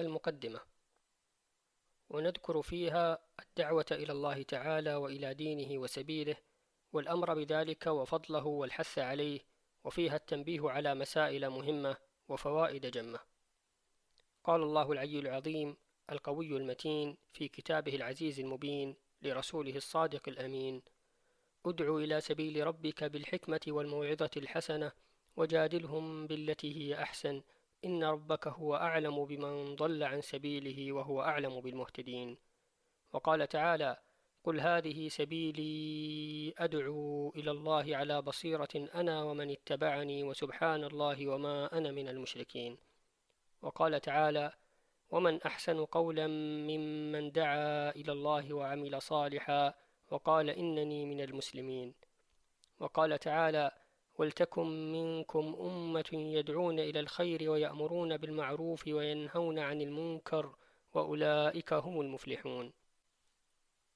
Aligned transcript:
المقدمة. 0.00 0.60
ونذكر 2.08 2.62
فيها 2.62 3.18
الدعوة 3.40 3.86
إلى 3.90 4.12
الله 4.12 4.42
تعالى 4.42 4.94
وإلى 4.94 5.34
دينه 5.34 5.78
وسبيله 5.78 6.36
والأمر 6.92 7.34
بذلك 7.34 7.86
وفضله 7.86 8.46
والحث 8.46 8.98
عليه 8.98 9.40
وفيها 9.84 10.16
التنبيه 10.16 10.70
على 10.70 10.94
مسائل 10.94 11.50
مهمة 11.50 11.96
وفوائد 12.28 12.86
جمة. 12.86 13.18
قال 14.44 14.62
الله 14.62 14.92
العلي 14.92 15.18
العظيم 15.18 15.76
القوي 16.10 16.56
المتين 16.56 17.16
في 17.32 17.48
كتابه 17.48 17.94
العزيز 17.94 18.40
المبين 18.40 18.96
لرسوله 19.22 19.76
الصادق 19.76 20.28
الأمين 20.28 20.82
ادع 21.66 21.96
إلى 21.96 22.20
سبيل 22.20 22.66
ربك 22.66 23.04
بالحكمة 23.04 23.60
والموعظة 23.68 24.30
الحسنة 24.36 24.92
وجادلهم 25.36 26.26
بالتي 26.26 26.76
هي 26.76 27.02
أحسن 27.02 27.42
إن 27.84 28.04
ربك 28.04 28.48
هو 28.48 28.76
أعلم 28.76 29.24
بمن 29.24 29.76
ضل 29.76 30.02
عن 30.02 30.20
سبيله 30.20 30.92
وهو 30.92 31.22
أعلم 31.22 31.60
بالمهتدين 31.60 32.38
وقال 33.12 33.48
تعالى 33.48 33.96
قل 34.44 34.60
هذه 34.60 35.08
سبيلي 35.08 36.54
أدعو 36.58 37.30
إلى 37.36 37.50
الله 37.50 37.96
على 37.96 38.22
بصيرة 38.22 38.68
أنا 38.94 39.22
ومن 39.22 39.50
اتبعني 39.50 40.24
وسبحان 40.24 40.84
الله 40.84 41.28
وما 41.28 41.78
أنا 41.78 41.90
من 41.92 42.08
المشركين 42.08 42.78
وقال 43.62 44.00
تعالى 44.00 44.52
ومن 45.10 45.42
أحسن 45.42 45.84
قولا 45.84 46.26
ممن 46.26 47.32
دعا 47.32 47.90
إلى 47.90 48.12
الله 48.12 48.54
وعمل 48.54 49.02
صالحا 49.02 49.74
وقال 50.10 50.50
إنني 50.50 51.04
من 51.04 51.20
المسلمين 51.20 51.94
وقال 52.78 53.18
تعالى 53.18 53.70
ولتكن 54.18 54.92
منكم 54.92 55.56
أمة 55.60 56.10
يدعون 56.12 56.78
إلى 56.78 57.00
الخير 57.00 57.50
ويأمرون 57.50 58.16
بالمعروف 58.16 58.86
وينهون 58.88 59.58
عن 59.58 59.80
المنكر 59.80 60.54
وأولئك 60.94 61.72
هم 61.72 62.00
المفلحون. 62.00 62.72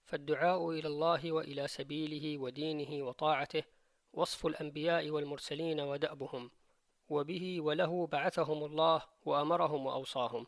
فالدعاء 0.04 0.70
إلى 0.70 0.88
الله 0.88 1.32
وإلى 1.32 1.68
سبيله 1.68 2.38
ودينه 2.38 3.06
وطاعته 3.06 3.62
وصف 4.12 4.46
الأنبياء 4.46 5.10
والمرسلين 5.10 5.80
ودأبهم 5.80 6.50
وبه 7.08 7.60
وله 7.60 8.06
بعثهم 8.06 8.64
الله 8.64 9.02
وأمرهم 9.24 9.86
وأوصاهم 9.86 10.46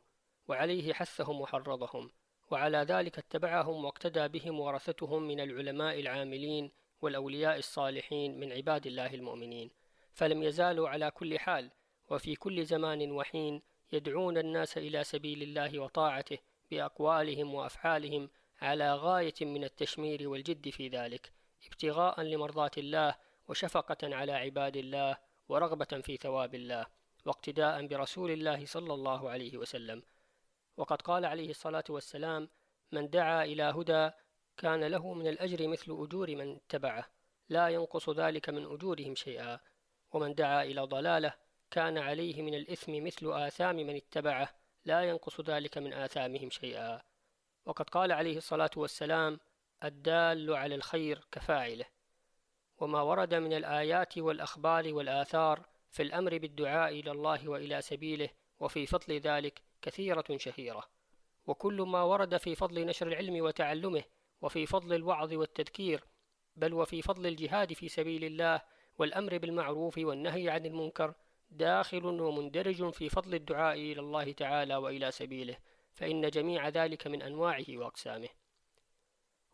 وعليه 0.48 0.92
حثهم 0.92 1.40
وحرضهم 1.40 2.10
وعلى 2.50 2.78
ذلك 2.78 3.18
اتبعهم 3.18 3.84
واقتدى 3.84 4.28
بهم 4.28 4.60
ورثتهم 4.60 5.22
من 5.22 5.40
العلماء 5.40 6.00
العاملين 6.00 6.70
والأولياء 7.02 7.58
الصالحين 7.58 8.40
من 8.40 8.52
عباد 8.52 8.86
الله 8.86 9.14
المؤمنين 9.14 9.70
فلم 10.12 10.42
يزالوا 10.42 10.88
على 10.88 11.10
كل 11.10 11.38
حال 11.38 11.70
وفي 12.10 12.36
كل 12.36 12.64
زمان 12.64 13.12
وحين 13.12 13.62
يدعون 13.92 14.38
الناس 14.38 14.78
إلى 14.78 15.04
سبيل 15.04 15.42
الله 15.42 15.78
وطاعته 15.78 16.38
بأقوالهم 16.70 17.54
وأفعالهم 17.54 18.30
على 18.60 18.94
غاية 18.94 19.34
من 19.40 19.64
التشمير 19.64 20.28
والجد 20.28 20.70
في 20.70 20.88
ذلك 20.88 21.32
ابتغاء 21.66 22.22
لمرضاة 22.22 22.70
الله 22.78 23.14
وشفقة 23.48 24.16
على 24.16 24.32
عباد 24.32 24.76
الله 24.76 25.16
ورغبة 25.48 26.00
في 26.00 26.16
ثواب 26.16 26.54
الله 26.54 26.86
واقتداء 27.26 27.86
برسول 27.86 28.30
الله 28.30 28.66
صلى 28.66 28.94
الله 28.94 29.30
عليه 29.30 29.56
وسلم. 29.56 30.02
وقد 30.76 31.02
قال 31.02 31.24
عليه 31.24 31.50
الصلاة 31.50 31.84
والسلام 31.88 32.48
من 32.92 33.10
دعا 33.10 33.44
إلى 33.44 33.62
هدى 33.62 34.10
كان 34.62 34.84
له 34.84 35.14
من 35.14 35.26
الأجر 35.26 35.68
مثل 35.68 35.84
أجور 36.02 36.36
من 36.36 36.56
اتبعه 36.56 37.08
لا 37.48 37.68
ينقص 37.68 38.10
ذلك 38.10 38.48
من 38.48 38.64
أجورهم 38.64 39.14
شيئا. 39.14 39.60
ومن 40.12 40.34
دعا 40.34 40.62
إلى 40.62 40.80
ضلالة 40.80 41.34
كان 41.70 41.98
عليه 41.98 42.42
من 42.42 42.54
الإثم 42.54 43.04
مثل 43.04 43.32
آثام 43.32 43.76
من 43.76 43.96
اتبعه 43.96 44.54
لا 44.84 45.02
ينقص 45.02 45.40
ذلك 45.40 45.78
من 45.78 45.92
آثامهم 45.92 46.50
شيئا. 46.50 47.02
وقد 47.66 47.90
قال 47.90 48.12
عليه 48.12 48.36
الصلاة 48.36 48.70
والسلام 48.76 49.40
الدال 49.84 50.54
على 50.54 50.74
الخير 50.74 51.26
كفاعله. 51.32 51.84
وما 52.78 53.02
ورد 53.02 53.34
من 53.34 53.52
الآيات 53.52 54.18
والأخبار 54.18 54.94
والآثار 54.94 55.66
في 55.90 56.02
الأمر 56.02 56.38
بالدعاء 56.38 57.00
إلى 57.00 57.10
الله 57.10 57.48
وإلى 57.48 57.82
سبيله 57.82 58.28
وفي 58.60 58.86
فضل 58.86 59.18
ذلك 59.18 59.62
كثيرة 59.82 60.36
شهيرة. 60.36 60.84
وكل 61.46 61.82
ما 61.82 62.02
ورد 62.02 62.36
في 62.36 62.54
فضل 62.54 62.86
نشر 62.86 63.06
العلم 63.06 63.44
وتعلمه 63.44 64.04
وفي 64.42 64.66
فضل 64.66 64.94
الوعظ 64.94 65.32
والتذكير 65.32 66.04
بل 66.56 66.74
وفي 66.74 67.02
فضل 67.02 67.26
الجهاد 67.26 67.72
في 67.72 67.88
سبيل 67.88 68.24
الله 68.24 68.62
والأمر 68.98 69.38
بالمعروف 69.38 69.98
والنهي 69.98 70.50
عن 70.50 70.66
المنكر 70.66 71.14
داخل 71.50 72.04
ومندرج 72.04 72.90
في 72.90 73.08
فضل 73.08 73.34
الدعاء 73.34 73.74
إلى 73.74 74.00
الله 74.00 74.32
تعالى 74.32 74.76
وإلى 74.76 75.10
سبيله 75.10 75.56
فإن 75.94 76.30
جميع 76.30 76.68
ذلك 76.68 77.06
من 77.06 77.22
أنواعه 77.22 77.64
وأقسامه. 77.68 78.28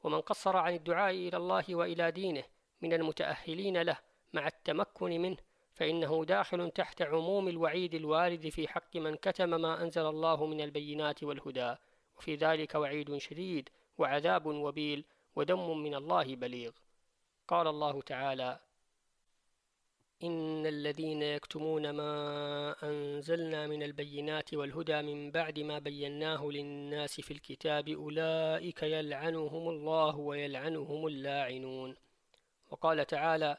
ومن 0.04 0.21
قصر 0.21 0.56
عن 0.56 0.75
الدعاء 0.75 1.15
إلى 1.15 1.37
الله 1.37 1.65
وإلى 1.71 2.10
دينه 2.10 2.44
من 2.82 2.93
المتأهلين 2.93 3.82
له 3.82 3.98
مع 4.32 4.47
التمكن 4.47 5.21
منه 5.22 5.37
فإنه 5.75 6.25
داخل 6.25 6.71
تحت 6.71 7.03
عموم 7.03 7.48
الوعيد 7.48 7.94
الوارد 7.94 8.48
في 8.48 8.69
حق 8.69 8.97
من 8.97 9.16
كتم 9.16 9.48
ما 9.48 9.82
أنزل 9.82 10.06
الله 10.06 10.47
من 10.47 10.60
البينات 10.60 11.22
والهدى 11.22 11.75
وفي 12.16 12.34
ذلك 12.34 12.75
وعيد 12.75 13.16
شديد 13.16 13.69
وعذاب 13.98 14.47
وبيل 14.47 15.04
ودم 15.36 15.78
من 15.78 15.94
الله 15.94 16.36
بليغ. 16.36 16.70
قال 17.48 17.66
الله 17.66 18.03
تعالى 18.03 18.60
إن 20.22 20.66
الذين 20.66 21.22
يكتمون 21.22 21.91
ما 21.91 22.76
أنزلنا 22.82 23.66
من 23.66 23.82
البينات 23.82 24.54
والهدى 24.54 25.03
من 25.03 25.31
بعد 25.31 25.59
ما 25.59 25.78
بيناه 25.78 26.44
للناس 26.44 27.20
في 27.20 27.31
الكتاب 27.31 27.88
أولئك 27.88 28.82
يلعنهم 28.82 29.69
الله 29.69 30.16
ويلعنهم 30.16 31.06
اللاعنون. 31.06 31.97
وقال 32.70 33.06
تعالى 33.06 33.59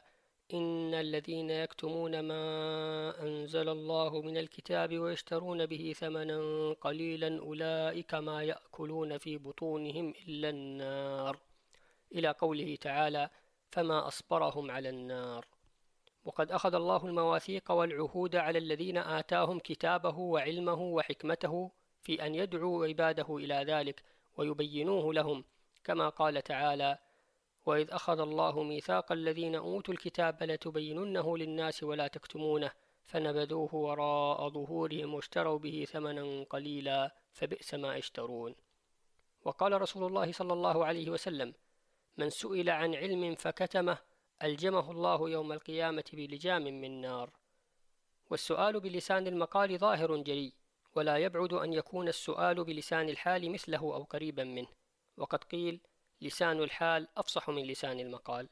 إن 0.54 0.94
الذين 0.94 1.50
يكتمون 1.50 2.20
ما 2.20 3.22
أنزل 3.22 3.68
الله 3.68 4.22
من 4.22 4.36
الكتاب 4.36 4.98
ويشترون 4.98 5.66
به 5.66 5.94
ثمنا 5.96 6.72
قليلا 6.80 7.38
أولئك 7.38 8.14
ما 8.14 8.42
يأكلون 8.42 9.18
في 9.18 9.38
بطونهم 9.38 10.14
إلا 10.28 10.48
النار. 10.48 11.38
إلى 12.12 12.28
قوله 12.28 12.76
تعالى 12.80 13.30
فما 13.70 14.06
أصبرهم 14.06 14.70
على 14.70 14.88
النار. 14.88 15.46
وقد 16.24 16.52
أخذ 16.52 16.74
الله 16.74 17.06
المواثيق 17.06 17.70
والعهود 17.70 18.36
على 18.36 18.58
الذين 18.58 18.98
آتاهم 18.98 19.58
كتابه 19.58 20.18
وعلمه 20.18 20.80
وحكمته 20.80 21.70
في 22.02 22.26
أن 22.26 22.34
يدعوا 22.34 22.86
عباده 22.86 23.36
إلى 23.36 23.54
ذلك 23.54 24.02
ويبينوه 24.36 25.14
لهم 25.14 25.44
كما 25.84 26.08
قال 26.08 26.42
تعالى 26.42 26.98
وإذ 27.66 27.90
أخذ 27.90 28.20
الله 28.20 28.62
ميثاق 28.62 29.12
الذين 29.12 29.54
أوتوا 29.54 29.94
الكتاب 29.94 30.42
لتبيننه 30.42 31.38
للناس 31.38 31.82
ولا 31.82 32.06
تكتمونه 32.06 32.72
فنبذوه 33.04 33.74
وراء 33.74 34.48
ظهورهم 34.48 35.14
واشتروا 35.14 35.58
به 35.58 35.86
ثمنا 35.90 36.44
قليلا 36.44 37.14
فبئس 37.32 37.74
ما 37.74 37.96
يشترون. 37.96 38.54
وقال 39.44 39.82
رسول 39.82 40.04
الله 40.04 40.32
صلى 40.32 40.52
الله 40.52 40.84
عليه 40.84 41.10
وسلم 41.10 41.54
من 42.16 42.30
سئل 42.30 42.70
عن 42.70 42.94
علم 42.94 43.34
فكتمه 43.34 43.98
ألجمه 44.42 44.90
الله 44.90 45.30
يوم 45.30 45.52
القيامة 45.52 46.04
بلجام 46.12 46.62
من 46.62 47.00
نار. 47.00 47.30
والسؤال 48.30 48.80
بلسان 48.80 49.26
المقال 49.26 49.78
ظاهر 49.78 50.16
جلي 50.16 50.52
ولا 50.94 51.16
يبعد 51.16 51.52
أن 51.52 51.72
يكون 51.72 52.08
السؤال 52.08 52.64
بلسان 52.64 53.08
الحال 53.08 53.50
مثله 53.52 53.78
أو 53.78 54.02
قريبا 54.02 54.44
منه. 54.44 54.68
وقد 55.16 55.44
قيل 55.44 55.80
لسان 56.22 56.62
الحال 56.62 57.08
أفصح 57.16 57.50
من 57.50 57.62
لسان 57.62 58.00
المقال. 58.00 58.48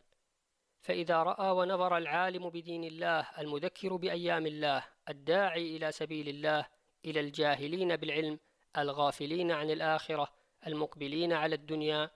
فإذا 0.81 1.23
رأى 1.23 1.51
ونظر 1.51 1.97
العالم 1.97 2.51
بدين 2.51 2.84
الله 2.84 3.29
المذكر 3.39 3.97
بأيام 3.97 4.47
الله 4.47 4.84
الداعي 5.09 5.77
إلى 5.77 5.93
سبيل 5.93 6.29
الله 6.29 6.67
إلى 7.05 7.21
الجاهلين 7.21 7.97
بالعلم 7.97 8.38
الغافلين 8.79 9.50
عن 9.50 9.70
الآخرة 9.70 10.29
المقبلين 10.67 11.32
على 11.32 11.55
الدنيا 11.55 12.11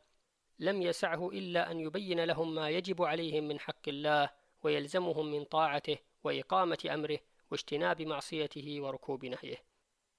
لم 0.59 0.83
يسعه 0.83 1.29
إلا 1.29 1.71
أن 1.71 1.81
يبين 1.81 2.25
لهم 2.25 2.55
ما 2.55 2.71
يجب 2.71 3.03
عليهم 3.03 3.49
من 3.49 3.61
حق 3.61 3.89
الله 3.89 4.31
ويلزمهم 4.63 5.27
من 5.33 5.45
طاعته 5.45 5.99
وإقامة 6.25 6.79
أمره 6.95 7.19
واجتناب 7.51 8.03
معصيته 8.03 8.81
وركوب 8.81 9.25
نهيه. 9.25 9.63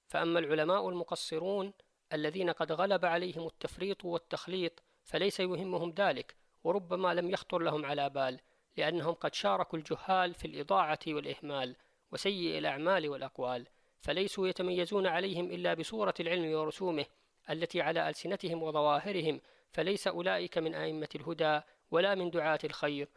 فأما 0.08 0.38
العلماء 0.38 0.88
المقصرون 0.88 1.72
الذين 2.12 2.50
قد 2.50 2.72
غلب 2.72 3.04
عليهم 3.04 3.46
التفريط 3.46 4.04
والتخليط 4.04 4.82
فليس 5.04 5.40
يهمهم 5.40 5.90
ذلك 5.90 6.34
وربما 6.64 7.14
لم 7.14 7.30
يخطر 7.30 7.58
لهم 7.58 7.84
على 7.84 8.10
بال 8.10 8.40
لأنهم 8.76 9.14
قد 9.14 9.34
شاركوا 9.34 9.78
الجهال 9.78 10.34
في 10.34 10.44
الإضاعة 10.44 10.98
والإهمال 11.08 11.76
وسيء 12.12 12.58
الأعمال 12.58 13.08
والأقوال. 13.08 13.66
فليسوا 14.00 14.48
يتميزون 14.48 15.06
عليهم 15.06 15.50
إلا 15.50 15.74
بصورة 15.74 16.14
العلم 16.20 16.52
ورسومه 16.54 17.06
التي 17.50 17.80
على 17.80 18.08
ألسنتهم 18.08 18.62
وظواهرهم. 18.62 19.40
فليس 19.74 20.06
أولئك 20.08 20.58
من 20.58 20.74
أئمة 20.74 21.08
الهدى 21.14 21.60
ولا 21.90 22.14
من 22.14 22.30
دعاة 22.30 22.58
الخير 22.64 23.08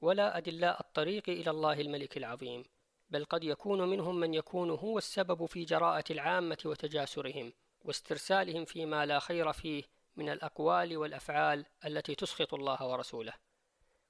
ولا 0.00 0.38
أدلاء 0.38 0.80
الطريق 0.80 1.28
إلى 1.28 1.50
الله 1.50 1.80
الملك 1.80 2.16
العظيم 2.16 2.64
بل 3.10 3.24
قد 3.24 3.44
يكون 3.44 3.88
منهم 3.88 4.20
من 4.20 4.34
يكون 4.34 4.70
هو 4.70 4.98
السبب 4.98 5.46
في 5.46 5.64
جراءة 5.64 6.04
العامة 6.10 6.58
وتجاسرهم 6.64 7.52
واسترسالهم 7.84 8.64
فيما 8.64 9.06
لا 9.06 9.18
خير 9.18 9.52
فيه 9.52 9.82
من 10.16 10.28
الأقوال 10.28 10.96
والأفعال 10.96 11.66
التي 11.86 12.14
تسخط 12.14 12.54
الله 12.54 12.86
ورسوله. 12.86 13.32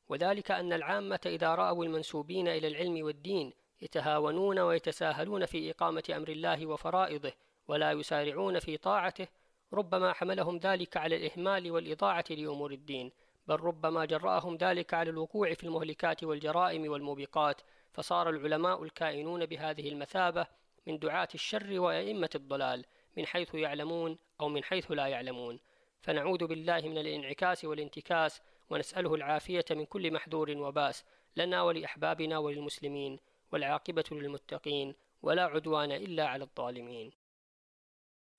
وذلك 0.08 0.50
أن 0.50 0.72
العامة 0.72 1.20
إذا 1.26 1.54
رأوا 1.54 1.84
المنسوبين 1.84 2.48
إلى 2.48 2.68
العلم 2.68 3.04
والدين 3.04 3.52
يتهاونون 3.80 4.58
ويتساهلون 4.58 5.46
في 5.46 5.70
إقامة 5.70 6.02
أمر 6.10 6.28
الله 6.28 6.66
وفرائضه 6.66 7.32
ولا 7.68 7.92
يسارعون 7.92 8.58
في 8.58 8.76
طاعته 8.76 9.28
ربما 9.72 10.12
حملهم 10.12 10.58
ذلك 10.58 10.96
على 10.96 11.16
الإهمال 11.16 11.70
والإضاعة 11.70 12.24
لأمور 12.30 12.72
الدين 12.72 13.12
بل 13.46 13.60
ربما 13.60 14.04
جرأهم 14.04 14.56
ذلك 14.56 14.94
على 14.94 15.10
الوقوع 15.10 15.54
في 15.54 15.64
المهلكات 15.64 16.24
والجرائم 16.24 16.90
والموبقات 16.90 17.60
فصار 17.92 18.30
العلماء 18.30 18.82
الكائنون 18.82 19.46
بهذه 19.46 19.88
المثابة 19.88 20.46
من 20.86 20.98
دعاة 20.98 21.28
الشر 21.34 21.80
وأئمة 21.80 22.30
الضلال 22.34 22.84
من 23.16 23.26
حيث 23.26 23.54
يعلمون 23.54 24.18
أو 24.40 24.48
من 24.48 24.64
حيث 24.64 24.90
لا 24.90 25.06
يعلمون. 25.06 25.60
فنعوذ 26.04 26.46
بالله 26.46 26.80
من 26.80 26.98
الانعكاس 26.98 27.64
والانتكاس 27.64 28.42
ونسأله 28.70 29.14
العافية 29.14 29.64
من 29.70 29.86
كل 29.86 30.12
محذور 30.12 30.50
وباس 30.50 31.04
لنا 31.36 31.62
ولأحبابنا 31.62 32.38
وللمسلمين 32.38 33.18
والعاقبة 33.52 34.04
للمتقين 34.12 34.94
ولا 35.22 35.44
عدوان 35.44 35.92
إلا 35.92 36.26
على 36.26 36.44
الظالمين. 36.44 37.12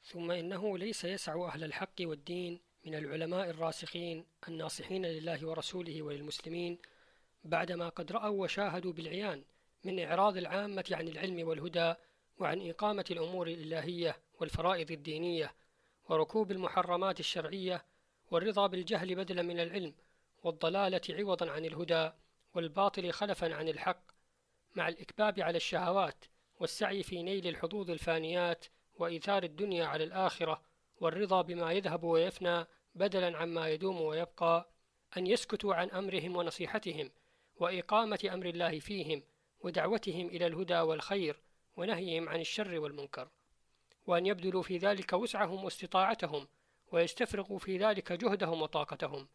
ثم 0.03 0.31
إنه 0.31 0.77
ليس 0.77 1.05
يسع 1.05 1.47
أهل 1.47 1.63
الحق 1.63 1.95
والدين 2.01 2.59
من 2.85 2.95
العلماء 2.95 3.49
الراسخين 3.49 4.25
الناصحين 4.47 5.05
لله 5.05 5.47
ورسوله 5.47 6.01
وللمسلمين 6.01 6.77
بعدما 7.43 7.89
قد 7.89 8.11
رأوا 8.11 8.43
وشاهدوا 8.43 8.93
بالعيان 8.93 9.43
من 9.83 9.99
إعراض 9.99 10.37
العامة 10.37 10.85
عن 10.91 11.07
العلم 11.07 11.47
والهدى 11.47 11.93
وعن 12.37 12.69
إقامة 12.69 13.05
الأمور 13.11 13.47
الإلهية 13.47 14.17
والفرائض 14.39 14.91
الدينية 14.91 15.53
وركوب 16.09 16.51
المحرمات 16.51 17.19
الشرعية 17.19 17.85
والرضا 18.31 18.67
بالجهل 18.67 19.15
بدلا 19.15 19.41
من 19.41 19.59
العلم 19.59 19.93
والضلالة 20.43 21.01
عوضا 21.09 21.51
عن 21.51 21.65
الهدى 21.65 22.11
والباطل 22.53 23.11
خلفا 23.11 23.55
عن 23.55 23.67
الحق 23.67 24.01
مع 24.75 24.87
الإكباب 24.87 25.39
على 25.39 25.57
الشهوات 25.57 26.25
والسعي 26.59 27.03
في 27.03 27.23
نيل 27.23 27.47
الحظوظ 27.47 27.89
الفانيات 27.89 28.65
وإيثار 28.99 29.43
الدنيا 29.43 29.85
على 29.85 30.03
الآخرة 30.03 30.61
والرضا 31.01 31.41
بما 31.41 31.71
يذهب 31.71 32.03
ويفنى 32.03 32.65
بدلا 32.95 33.37
عما 33.37 33.69
يدوم 33.69 34.01
ويبقى 34.01 34.69
أن 35.17 35.27
يسكتوا 35.27 35.75
عن 35.75 35.91
أمرهم 35.91 36.35
ونصيحتهم 36.35 37.11
وإقامة 37.57 38.29
أمر 38.33 38.45
الله 38.45 38.79
فيهم 38.79 39.23
ودعوتهم 39.59 40.27
إلى 40.27 40.47
الهدى 40.47 40.79
والخير 40.79 41.39
ونهيهم 41.77 42.29
عن 42.29 42.39
الشر 42.39 42.79
والمنكر. 42.79 43.29
وأن 44.07 44.25
يبذلوا 44.25 44.61
في 44.61 44.77
ذلك 44.77 45.13
وسعهم 45.13 45.63
واستطاعتهم 45.63 46.47
ويستفرغوا 46.91 47.59
في 47.59 47.77
ذلك 47.77 48.11
جهدهم 48.11 48.61
وطاقتهم. 48.61 49.27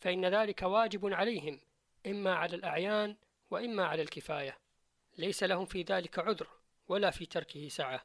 فإن 0.00 0.26
ذلك 0.26 0.62
واجب 0.62 1.14
عليهم 1.14 1.60
إما 2.06 2.34
على 2.34 2.56
الأعيان 2.56 3.16
وإما 3.50 3.86
على 3.86 4.02
الكفاية. 4.02 4.58
ليس 5.18 5.42
لهم 5.42 5.66
في 5.66 5.82
ذلك 5.82 6.18
عذر 6.18 6.48
ولا 6.88 7.10
في 7.10 7.26
تركه 7.26 7.68
سعة. 7.68 8.04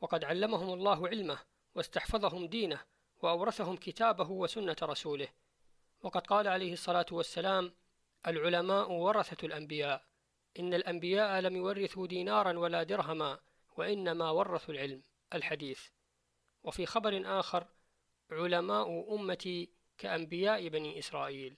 وقد 0.00 0.24
علمهم 0.24 0.72
الله 0.72 1.08
علمه 1.08 1.38
واستحفظهم 1.74 2.46
دينه 2.46 2.80
وأورثهم 3.22 3.76
كتابه 3.76 4.30
وسنة 4.30 4.76
رسوله. 4.82 5.28
وقد 6.02 6.26
قال 6.26 6.48
عليه 6.48 6.72
الصلاة 6.72 7.06
والسلام 7.12 7.72
العلماء 8.26 8.92
ورثة 8.92 9.46
الأنبياء. 9.46 10.04
إن 10.58 10.74
الأنبياء 10.74 11.40
لم 11.40 11.56
يورثوا 11.56 12.06
دينارا 12.06 12.58
ولا 12.58 12.82
درهما 12.82 13.38
وإنما 13.76 14.30
ورثوا 14.30 14.74
العلم. 14.74 15.02
الحديث. 15.34 15.88
وفي 16.62 16.86
خبر 16.86 17.22
آخر 17.40 17.66
علماء 18.30 19.14
أمتي 19.14 19.70
كأنبياء 19.98 20.68
بني 20.68 20.98
إسرائيل. 20.98 21.56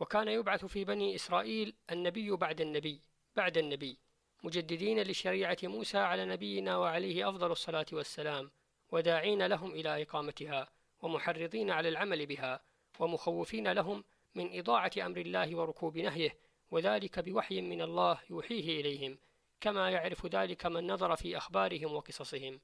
وكان 0.00 0.28
يبعث 0.28 0.64
في 0.64 0.84
بني 0.84 1.14
إسرائيل 1.14 1.74
النبي 1.90 2.30
بعد 2.30 2.60
النبي 2.60 3.02
بعد 3.36 3.58
النبي 3.58 3.98
مجددين 4.42 5.02
لشريعة 5.02 5.56
موسى 5.62 5.98
على 5.98 6.24
نبينا 6.24 6.76
وعليه 6.76 7.28
أفضل 7.28 7.50
الصلاة 7.52 7.86
والسلام 7.92 8.50
وداعين 8.90 9.46
لهم 9.46 9.70
إلى 9.70 10.02
إقامتها 10.02 10.68
ومحرضين 11.00 11.70
على 11.70 11.88
العمل 11.88 12.26
بها 12.26 12.60
ومخوفين 12.98 13.72
لهم 13.72 14.04
من 14.34 14.58
إضاعة 14.58 14.90
أمر 14.98 15.16
الله 15.16 15.56
وركوب 15.56 15.98
نهيه 15.98 16.38
وذلك 16.70 17.18
بوحي 17.18 17.60
من 17.60 17.82
الله 17.82 18.20
يوحيه 18.30 18.80
إليهم. 18.80 19.18
كما 19.60 19.90
يعرف 19.90 20.26
ذلك 20.26 20.66
من 20.66 20.86
نظر 20.86 21.16
في 21.16 21.36
أخبارهم 21.36 21.94
وقصصهم. 21.94 22.60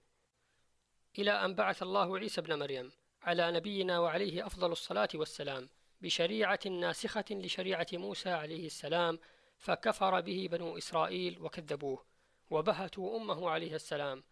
إلى 1.18 1.44
أن 1.44 1.54
بعث 1.54 1.82
الله 1.82 2.18
عيسى 2.18 2.40
ابن 2.40 2.58
مريم 2.58 2.92
على 3.22 3.52
نبينا 3.52 3.98
وعليه 3.98 4.46
أفضل 4.46 4.72
الصلاة 4.72 5.08
والسلام 5.14 5.68
بشريعة 6.00 6.60
ناسخة 6.66 7.24
لشريعة 7.30 7.86
موسى 7.92 8.30
عليه 8.30 8.66
السلام 8.66 9.18
فكفر 9.58 10.20
به 10.20 10.48
بنو 10.50 10.78
إسرائيل 10.78 11.38
وكذبوه 11.40 12.04
وبهتوا 12.50 13.16
أمه 13.16 13.50
عليه 13.50 13.74
السلام. 13.74 14.24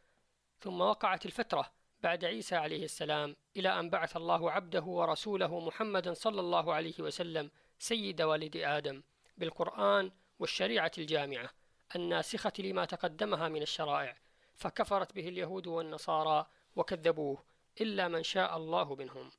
ثم 0.61 0.81
وقعت 0.81 1.27
الفترة 1.27 1.73
بعد 2.03 2.25
عيسى 2.25 2.57
عليه 2.57 2.85
السلام 2.85 3.37
إلى 3.57 3.81
أن 3.81 3.91
بعث 3.91 4.17
الله 4.17 4.51
عبده 4.51 4.83
ورسوله 4.83 5.61
محمدا 5.61 6.13
صلى 6.15 6.41
الله 6.41 6.75
عليه 6.75 7.01
وسلم 7.01 7.51
سيد 7.79 8.23
والد 8.23 8.57
آدم 8.57 9.03
بالقرآن 9.39 10.13
والشريعة 10.39 10.93
الجامعة. 10.99 11.51
الناسخة 11.97 12.53
لما 12.59 12.85
تقدمها 12.85 13.49
من 13.49 13.63
الشرائع 13.63 14.17
فكفرت 14.55 15.15
به 15.15 15.29
اليهود 15.29 15.67
والنصارى 15.67 16.47
وكذبوه 16.77 17.45
إلا 17.81 18.09
من 18.09 18.23
شاء 18.23 18.57
الله 18.57 18.95
منهم. 18.95 19.31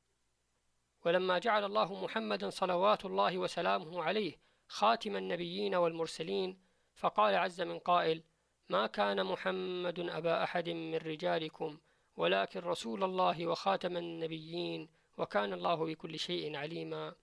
ولما 1.04 1.38
جعل 1.38 1.64
الله 1.64 2.04
محمدا 2.04 2.50
صلوات 2.50 3.04
الله 3.04 3.38
وسلامه 3.38 4.02
عليه 4.02 4.36
خاتم 4.68 5.16
النبيين 5.16 5.74
والمرسلين 5.74 6.58
فقال 6.94 7.34
عز 7.34 7.60
من 7.60 7.78
قائل 7.78 8.22
ما 8.68 8.86
كان 8.86 9.24
محمد 9.24 9.98
أبا 9.98 10.44
أحد 10.44 10.68
من 10.68 10.94
رجالكم 10.94 11.78
ولكن 12.16 12.60
رسول 12.60 13.04
الله 13.04 13.46
وخاتم 13.46 13.96
النبيين 13.96 14.88
وكان 15.18 15.52
الله 15.52 15.74
بكل 15.74 16.18
شيء 16.18 16.56
عليما 16.56 17.14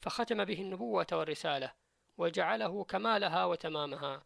فختم 0.00 0.44
به 0.44 0.60
النبوة 0.60 1.06
والرسالة 1.12 1.72
وجعله 2.18 2.84
كمالها 2.84 3.44
وتمامها. 3.44 4.22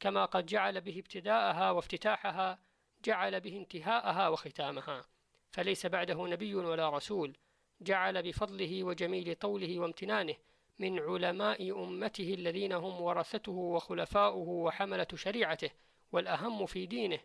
كما 0.00 0.24
قد 0.24 0.46
جعل 0.46 0.80
به 0.80 0.98
ابتداءها 0.98 1.70
وافتتاحها 1.70 2.58
جعل 3.04 3.40
به 3.40 3.56
انتهاءها 3.56 4.28
وختامها. 4.28 5.04
فليس 5.50 5.86
بعده 5.86 6.26
نبي 6.26 6.54
ولا 6.54 6.90
رسول. 6.90 7.36
جعل 7.80 8.22
بفضله 8.22 8.84
وجميل 8.84 9.34
طوله 9.34 9.78
وامتنانه 9.78 10.34
من 10.78 10.98
علماء 10.98 11.84
أمته 11.84 12.34
الذين 12.34 12.72
هم 12.72 13.00
ورثته 13.00 13.52
وخلفاؤه 13.52 14.48
وحملة 14.48 15.06
شريعته 15.14 15.70
والأهم 16.12 16.66
في 16.66 16.86
دينه. 16.86 17.18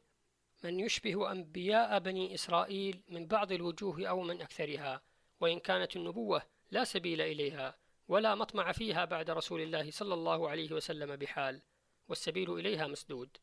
من 0.64 0.80
يشبه 0.80 1.32
أنبياء 1.32 2.00
بني 2.00 2.34
إسرائيل 2.34 3.04
من 3.10 3.28
بعض 3.28 3.52
الوجوه 3.52 4.06
أو 4.06 4.22
من 4.22 4.42
أكثرها 4.42 5.02
وإن 5.40 5.60
كانت 5.60 5.96
النبوة 5.96 6.42
لا 6.72 6.84
سبيل 6.84 7.22
إليها 7.22 7.78
ولا 8.08 8.36
مطمع 8.36 8.72
فيها 8.72 9.06
بعد 9.06 9.30
رسول 9.30 9.62
الله 9.62 9.92
صلى 9.92 10.14
الله 10.14 10.50
عليه 10.50 10.72
وسلم 10.72 11.16
بحال. 11.16 11.62
والسبيل 12.12 12.54
إليها 12.54 12.88
مسدود. 12.88 13.38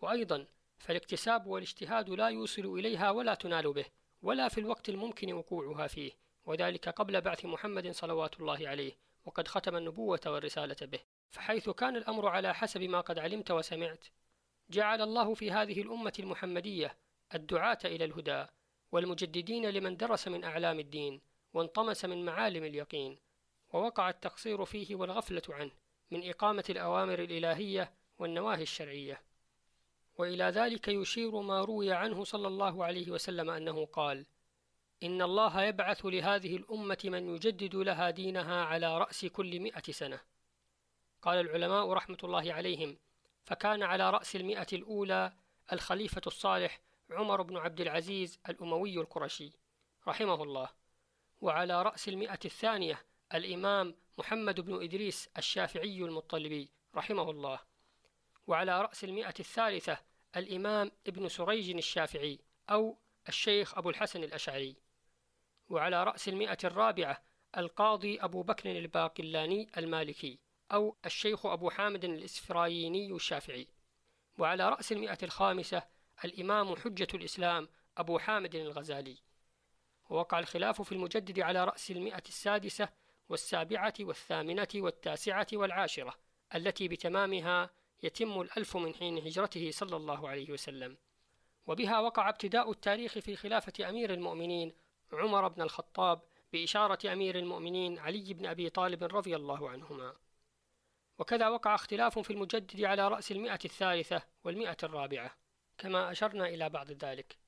وأيضا 0.00 0.46
فالاكتساب 0.78 1.46
والاجتهاد 1.46 2.10
لا 2.10 2.28
يوصل 2.28 2.78
إليها 2.78 3.10
ولا 3.10 3.34
تنال 3.34 3.72
به 3.72 3.84
ولا 4.22 4.48
في 4.48 4.58
الوقت 4.58 4.88
الممكن 4.88 5.32
وقوعها 5.32 5.86
فيه. 5.86 6.12
وذلك 6.44 6.88
قبل 6.88 7.20
بعث 7.20 7.44
محمد 7.44 7.90
صلوات 7.90 8.40
الله 8.40 8.68
عليه 8.68 8.92
وقد 9.24 9.48
ختم 9.48 9.76
النبوة 9.76 10.20
والرسالة 10.26 10.76
به. 10.82 11.00
فحيث 11.30 11.70
كان 11.70 11.96
الأمر 11.96 12.28
على 12.28 12.54
حسب 12.54 12.82
ما 12.82 13.00
قد 13.00 13.18
علمت 13.18 13.50
وسمعت 13.50 14.04
جعل 14.70 15.02
الله 15.02 15.34
في 15.34 15.50
هذه 15.50 15.82
الأمة 15.82 16.12
المحمدية 16.18 16.96
الدعاة 17.34 17.78
إلى 17.84 18.04
الهدى 18.04 18.46
والمجددين 18.92 19.70
لمن 19.70 19.96
درس 19.96 20.28
من 20.28 20.44
أعلام 20.44 20.80
الدين 20.80 21.20
وانطمس 21.54 22.04
من 22.04 22.24
معالم 22.24 22.64
اليقين 22.64 23.18
ووقع 23.72 24.08
التقصير 24.10 24.64
فيه 24.64 24.96
والغفلة 24.96 25.42
عنه. 25.48 25.81
من 26.12 26.28
إقامة 26.28 26.64
الأوامر 26.70 27.18
الإلهية 27.18 27.92
والنواهي 28.18 28.62
الشرعية. 28.62 29.22
وإلى 30.18 30.44
ذلك 30.44 30.88
يشير 30.88 31.40
ما 31.40 31.60
روي 31.60 31.92
عنه 31.92 32.24
صلى 32.24 32.48
الله 32.48 32.84
عليه 32.84 33.10
وسلم 33.10 33.50
أنه 33.50 33.86
قال 33.86 34.26
إن 35.02 35.22
الله 35.22 35.62
يبعث 35.62 36.06
لهذه 36.06 36.56
الأمة 36.56 36.98
من 37.04 37.34
يجدد 37.34 37.74
لها 37.74 38.10
دينها 38.10 38.64
على 38.64 38.98
رأس 38.98 39.24
كل 39.24 39.60
مئة 39.60 39.92
سنة. 39.92 40.20
قال 41.22 41.38
العلماء 41.38 41.92
رحمة 41.92 42.18
الله 42.24 42.52
عليهم 42.52 42.98
فكان 43.44 43.82
على 43.82 44.10
رأس 44.10 44.36
المئة 44.36 44.66
الأولى 44.72 45.32
الخليفة 45.72 46.22
الصالح 46.26 46.80
عمر 47.10 47.42
بن 47.42 47.56
عبد 47.56 47.80
العزيز 47.80 48.38
الأموي 48.48 49.00
القرشي 49.00 49.52
رحمه 50.08 50.42
الله 50.42 50.68
وعلى 51.40 51.82
رأس 51.82 52.08
المئة 52.08 52.38
الثانية 52.44 53.02
الإمام 53.34 53.94
محمد 54.18 54.60
بن 54.60 54.82
إدريس 54.82 55.28
الشافعي 55.38 55.98
المطلبي 55.98 56.70
رحمه 56.94 57.30
الله 57.30 57.60
وعلى 58.46 58.82
رأس 58.82 59.04
المئة 59.04 59.34
الثالثة 59.40 59.98
الإمام 60.36 60.90
ابن 61.06 61.28
سريج 61.28 61.76
الشافعي 61.76 62.38
أو 62.70 62.98
الشيخ 63.28 63.78
أبو 63.78 63.90
الحسن 63.90 64.24
الأشعري 64.24 64.76
وعلى 65.68 66.04
رأس 66.04 66.28
المئة 66.28 66.58
الرابعة 66.64 67.22
القاضي 67.56 68.20
أبو 68.20 68.42
بكر 68.42 68.70
الباقلاني 68.70 69.70
المالكي 69.78 70.38
أو 70.72 70.96
الشيخ 71.06 71.46
أبو 71.46 71.70
حامد 71.70 72.04
الإسفرايني 72.04 73.12
الشافعي 73.12 73.68
وعلى 74.38 74.68
رأس 74.68 74.92
المئة 74.92 75.18
الخامسة 75.22 75.82
الإمام 76.24 76.76
حجة 76.76 77.08
الإسلام 77.14 77.68
أبو 77.98 78.18
حامد 78.18 78.54
الغزالي. 78.54 79.18
ووقع 80.10 80.38
الخلاف 80.38 80.82
في 80.82 80.92
المجدد 80.92 81.40
على 81.40 81.64
رأس 81.64 81.90
المئة 81.90 82.22
السادسة 82.28 82.88
والسابعة 83.32 83.94
والثامنة 84.00 84.68
والتاسعة 84.74 85.46
والعاشرة 85.52 86.14
التي 86.54 86.88
بتمامها 86.88 87.70
يتم 88.02 88.40
الألف 88.40 88.76
من 88.76 88.94
حين 88.94 89.18
هجرته 89.18 89.70
صلى 89.70 89.96
الله 89.96 90.28
عليه 90.28 90.52
وسلم. 90.52 90.96
وبها 91.66 92.00
وقع 92.00 92.28
ابتداء 92.28 92.70
التاريخ 92.70 93.18
في 93.18 93.36
خلافة 93.36 93.88
أمير 93.88 94.14
المؤمنين 94.14 94.72
عمر 95.12 95.48
بن 95.48 95.62
الخطاب 95.62 96.20
بإشارة 96.52 97.12
أمير 97.12 97.38
المؤمنين 97.38 97.98
علي 97.98 98.34
بن 98.34 98.46
أبي 98.46 98.70
طالب 98.70 99.04
رضي 99.04 99.36
الله 99.36 99.70
عنهما. 99.70 100.14
وكذا 101.18 101.48
وقع 101.48 101.74
اختلاف 101.74 102.18
في 102.18 102.32
المجدد 102.32 102.84
على 102.84 103.08
رأس 103.08 103.32
المئة 103.32 103.58
الثالثة 103.64 104.22
والمئة 104.44 104.76
الرابعة 104.82 105.36
كما 105.78 106.10
أشرنا 106.10 106.48
إلى 106.48 106.68
بعض 106.68 106.90
ذلك. 106.90 107.38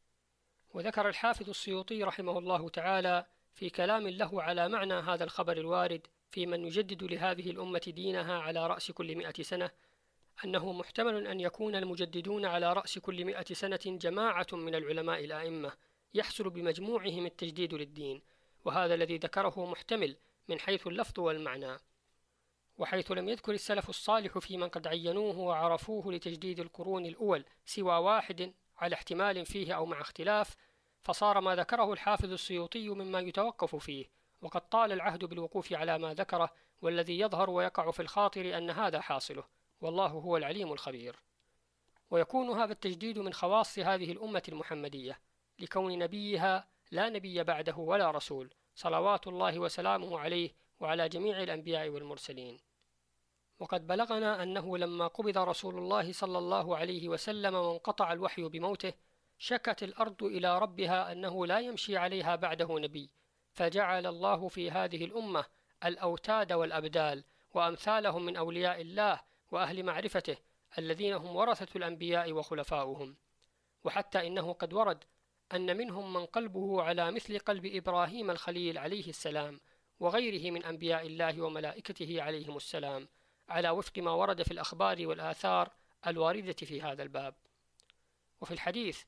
وذكر 0.74 1.08
الحافظ 1.08 1.48
السيوطي 1.48 2.02
رحمه 2.02 2.38
الله 2.38 2.68
تعالى 2.68 3.26
في 3.54 3.70
كلام 3.70 4.08
له 4.08 4.42
على 4.42 4.68
معنى 4.68 4.94
هذا 4.94 5.24
الخبر 5.24 5.56
الوارد 5.56 6.06
في 6.30 6.46
من 6.46 6.64
يجدد 6.64 7.02
لهذه 7.04 7.50
الأمة 7.50 7.82
دينها 7.86 8.38
على 8.38 8.66
رأس 8.66 8.90
كل 8.90 9.16
مئة 9.16 9.42
سنة 9.42 9.70
أنه 10.44 10.72
محتمل 10.72 11.26
أن 11.26 11.40
يكون 11.40 11.76
المجددون 11.76 12.44
على 12.44 12.72
رأس 12.72 12.98
كل 12.98 13.24
مئة 13.24 13.54
سنة 13.54 13.80
جماعة 13.86 14.46
من 14.52 14.74
العلماء 14.74 15.24
الآئمة 15.24 15.72
يحصل 16.14 16.50
بمجموعهم 16.50 17.26
التجديد 17.26 17.74
للدين 17.74 18.22
وهذا 18.64 18.94
الذي 18.94 19.16
ذكره 19.16 19.66
محتمل 19.66 20.16
من 20.48 20.60
حيث 20.60 20.86
اللفظ 20.86 21.20
والمعنى. 21.20 21.76
وحيث 22.78 23.12
لم 23.12 23.28
يذكر 23.28 23.52
السلف 23.52 23.88
الصالح 23.88 24.38
في 24.38 24.56
من 24.56 24.68
قد 24.68 24.86
عينوه 24.86 25.38
وعرفوه 25.38 26.12
لتجديد 26.12 26.60
القرون 26.60 27.06
الأول 27.06 27.44
سوى 27.66 27.96
واحد 27.96 28.52
على 28.76 28.94
احتمال 28.94 29.46
فيه 29.46 29.72
أو 29.72 29.86
مع 29.86 30.00
اختلاف 30.00 30.56
فصار 31.04 31.40
ما 31.40 31.56
ذكره 31.56 31.92
الحافظ 31.92 32.32
السيوطي 32.32 32.88
مما 32.88 33.20
يتوقف 33.20 33.76
فيه 33.76 34.06
وقد 34.42 34.68
طال 34.68 34.92
العهد 34.92 35.24
بالوقوف 35.24 35.72
على 35.72 35.98
ما 35.98 36.14
ذكره 36.14 36.50
والذي 36.82 37.18
يظهر 37.18 37.50
ويقع 37.50 37.90
في 37.90 38.00
الخاطر 38.00 38.58
أن 38.58 38.70
هذا 38.70 39.00
حاصله 39.00 39.44
والله 39.80 40.06
هو 40.06 40.36
العليم 40.36 40.72
الخبير. 40.72 41.16
ويكون 42.10 42.50
هذا 42.60 42.72
التجديد 42.72 43.18
من 43.18 43.32
خواص 43.32 43.78
هذه 43.78 44.12
الأمة 44.12 44.42
المحمدية 44.48 45.20
لكون 45.58 45.98
نبيها 45.98 46.68
لا 46.90 47.08
نبي 47.08 47.44
بعده 47.44 47.76
ولا 47.76 48.10
رسول 48.10 48.54
صلوات 48.74 49.26
الله 49.26 49.58
وسلامه 49.58 50.18
عليه 50.18 50.50
وعلى 50.80 51.08
جميع 51.08 51.42
الأنبياء 51.42 51.88
والمرسلين. 51.88 52.58
وقد 53.58 53.86
بلغنا 53.86 54.42
أنه 54.42 54.78
لما 54.78 55.06
قبض 55.06 55.38
رسول 55.38 55.78
الله 55.78 56.12
صلى 56.12 56.38
الله 56.38 56.76
عليه 56.76 57.08
وسلم 57.08 57.54
وانقطع 57.54 58.12
الوحي 58.12 58.42
بموته 58.42 58.92
شكت 59.38 59.82
الأرض 59.82 60.22
إلى 60.22 60.58
ربها 60.58 61.12
أنه 61.12 61.46
لا 61.46 61.58
يمشي 61.60 61.96
عليها 61.96 62.36
بعده 62.36 62.78
نبي 62.78 63.10
فجعل 63.52 64.06
الله 64.06 64.48
في 64.48 64.70
هذه 64.70 65.04
الأمة 65.04 65.44
الأوتاد 65.84 66.52
والأبدال 66.52 67.24
وأمثالهم 67.54 68.24
من 68.24 68.36
أولياء 68.36 68.80
الله 68.80 69.20
وأهل 69.50 69.82
معرفته 69.82 70.36
الذين 70.78 71.14
هم 71.14 71.36
ورثة 71.36 71.76
الأنبياء 71.76 72.32
وخلفاؤهم. 72.32 73.16
وحتى 73.84 74.26
إنه 74.26 74.52
قد 74.52 74.72
ورد 74.72 75.04
أن 75.54 75.76
منهم 75.76 76.12
من 76.12 76.26
قلبه 76.26 76.82
على 76.82 77.10
مثل 77.10 77.38
قلب 77.38 77.66
إبراهيم 77.66 78.30
الخليل 78.30 78.78
عليه 78.78 79.08
السلام 79.08 79.60
وغيره 80.00 80.50
من 80.50 80.64
أنبياء 80.64 81.06
الله 81.06 81.42
وملائكته 81.42 82.22
عليهم 82.22 82.56
السلام 82.56 83.08
على 83.48 83.70
وفق 83.70 83.98
ما 83.98 84.10
ورد 84.10 84.42
في 84.42 84.50
الأخبار 84.50 85.06
والآثار 85.06 85.72
الواردة 86.06 86.52
في 86.52 86.82
هذا 86.82 87.02
الباب. 87.02 87.34
وفي 88.40 88.54
الحديث 88.54 89.02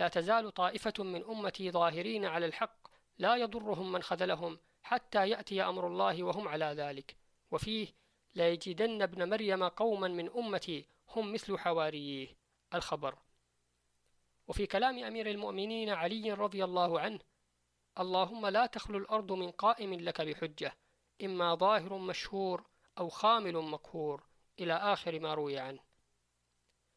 لا 0.00 0.08
تزال 0.08 0.54
طائفة 0.54 1.04
من 1.04 1.24
أمتي 1.24 1.70
ظاهرين 1.70 2.24
على 2.24 2.46
الحق 2.46 2.88
لا 3.18 3.36
يضرهم 3.36 3.92
من 3.92 4.02
خذلهم 4.02 4.58
حتى 4.82 5.28
يأتي 5.28 5.62
أمر 5.62 5.86
الله 5.86 6.22
وهم 6.22 6.48
على 6.48 6.64
ذلك. 6.64 7.16
وفيه 7.50 7.88
لا 8.34 8.48
يجدن 8.48 9.02
ابن 9.02 9.30
مريم 9.30 9.68
قوما 9.68 10.08
من 10.08 10.30
أمتي 10.30 10.86
هم 11.08 11.32
مثل 11.32 11.58
حواريه. 11.58 12.36
الخبر. 12.74 13.18
وفي 14.48 14.66
كلام 14.66 15.04
أمير 15.04 15.30
المؤمنين 15.30 15.90
علي 15.90 16.32
رضي 16.32 16.64
الله 16.64 17.00
عنه 17.00 17.20
اللهم 17.98 18.46
لا 18.46 18.66
تخلو 18.66 18.98
الأرض 18.98 19.32
من 19.32 19.50
قائم 19.50 19.94
لك 19.94 20.20
بحجة 20.20 20.76
إما 21.24 21.54
ظاهر 21.54 21.98
مشهور 21.98 22.66
أو 22.98 23.08
خامل 23.08 23.54
مقهور 23.54 24.22
إلى 24.60 24.72
آخر 24.72 25.20
ما 25.20 25.34
روي 25.34 25.58
عنه. 25.58 25.80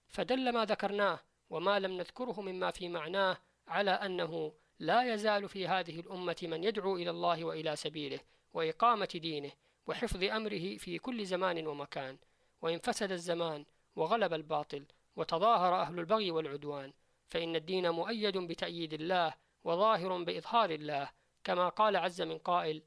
فدل 0.07 0.53
ما 0.53 0.65
ذكرناه 0.65 1.19
وما 1.53 1.79
لم 1.79 1.91
نذكره 1.97 2.41
مما 2.41 2.71
في 2.71 2.89
معناه 2.89 3.37
على 3.67 3.91
أنه 3.91 4.53
لا 4.79 5.13
يزال 5.13 5.49
في 5.49 5.67
هذه 5.67 5.99
الأمة 5.99 6.35
من 6.43 6.63
يدعو 6.63 6.95
إلى 6.95 7.09
الله 7.09 7.45
وإلى 7.45 7.75
سبيله 7.75 8.19
وإقامة 8.53 9.09
دينه 9.15 9.51
وحفظ 9.87 10.23
أمره 10.23 10.77
في 10.77 10.99
كل 10.99 11.25
زمان 11.25 11.67
ومكان. 11.67 12.17
وإن 12.61 12.79
فسد 12.79 13.11
الزمان 13.11 13.65
وغلب 13.95 14.33
الباطل 14.33 14.85
وتظاهر 15.15 15.81
أهل 15.81 15.99
البغي 15.99 16.31
والعدوان 16.31 16.93
فإن 17.29 17.55
الدين 17.55 17.89
مؤيد 17.89 18.37
بتأييد 18.37 18.93
الله 18.93 19.33
وظاهر 19.63 20.23
بإظهار 20.23 20.69
الله 20.69 21.09
كما 21.43 21.69
قال 21.69 21.95
عز 21.95 22.21
من 22.21 22.37
قائل 22.37 22.81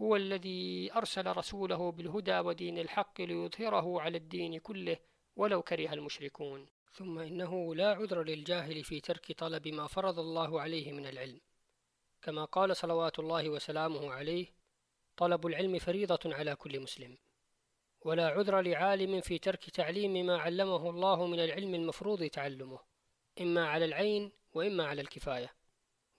هو 0.00 0.16
الذي 0.16 0.92
أرسل 0.96 1.36
رسوله 1.36 1.92
بالهدى 1.92 2.38
ودين 2.38 2.78
الحق 2.78 3.20
ليظهره 3.20 4.00
على 4.00 4.16
الدين 4.18 4.58
كله 4.58 4.96
ولو 5.36 5.62
كره 5.62 5.92
المشركون 5.92 6.66
ثم 6.94 7.18
إنه 7.18 7.74
لا 7.74 7.94
عذر 7.94 8.22
للجاهل 8.22 8.84
في 8.84 9.00
ترك 9.00 9.32
طلب 9.32 9.68
ما 9.68 9.86
فرض 9.86 10.18
الله 10.18 10.60
عليه 10.60 10.92
من 10.92 11.06
العلم. 11.06 11.40
كما 12.22 12.44
قال 12.44 12.76
صلوات 12.76 13.18
الله 13.18 13.48
وسلامه 13.48 14.12
عليه 14.12 14.46
طلب 15.16 15.46
العلم 15.46 15.78
فريضة 15.78 16.34
على 16.34 16.56
كل 16.56 16.80
مسلم. 16.80 17.18
ولا 18.00 18.28
عذر 18.28 18.60
لعالم 18.60 19.20
في 19.20 19.38
ترك 19.38 19.70
تعليم 19.70 20.26
ما 20.26 20.38
علمه 20.38 20.90
الله 20.90 21.26
من 21.26 21.40
العلم 21.40 21.74
المفروض 21.74 22.24
تعلمه 22.24 22.78
إما 23.40 23.68
على 23.68 23.84
العين 23.84 24.32
وإما 24.54 24.86
على 24.86 25.02
الكفاية. 25.02 25.54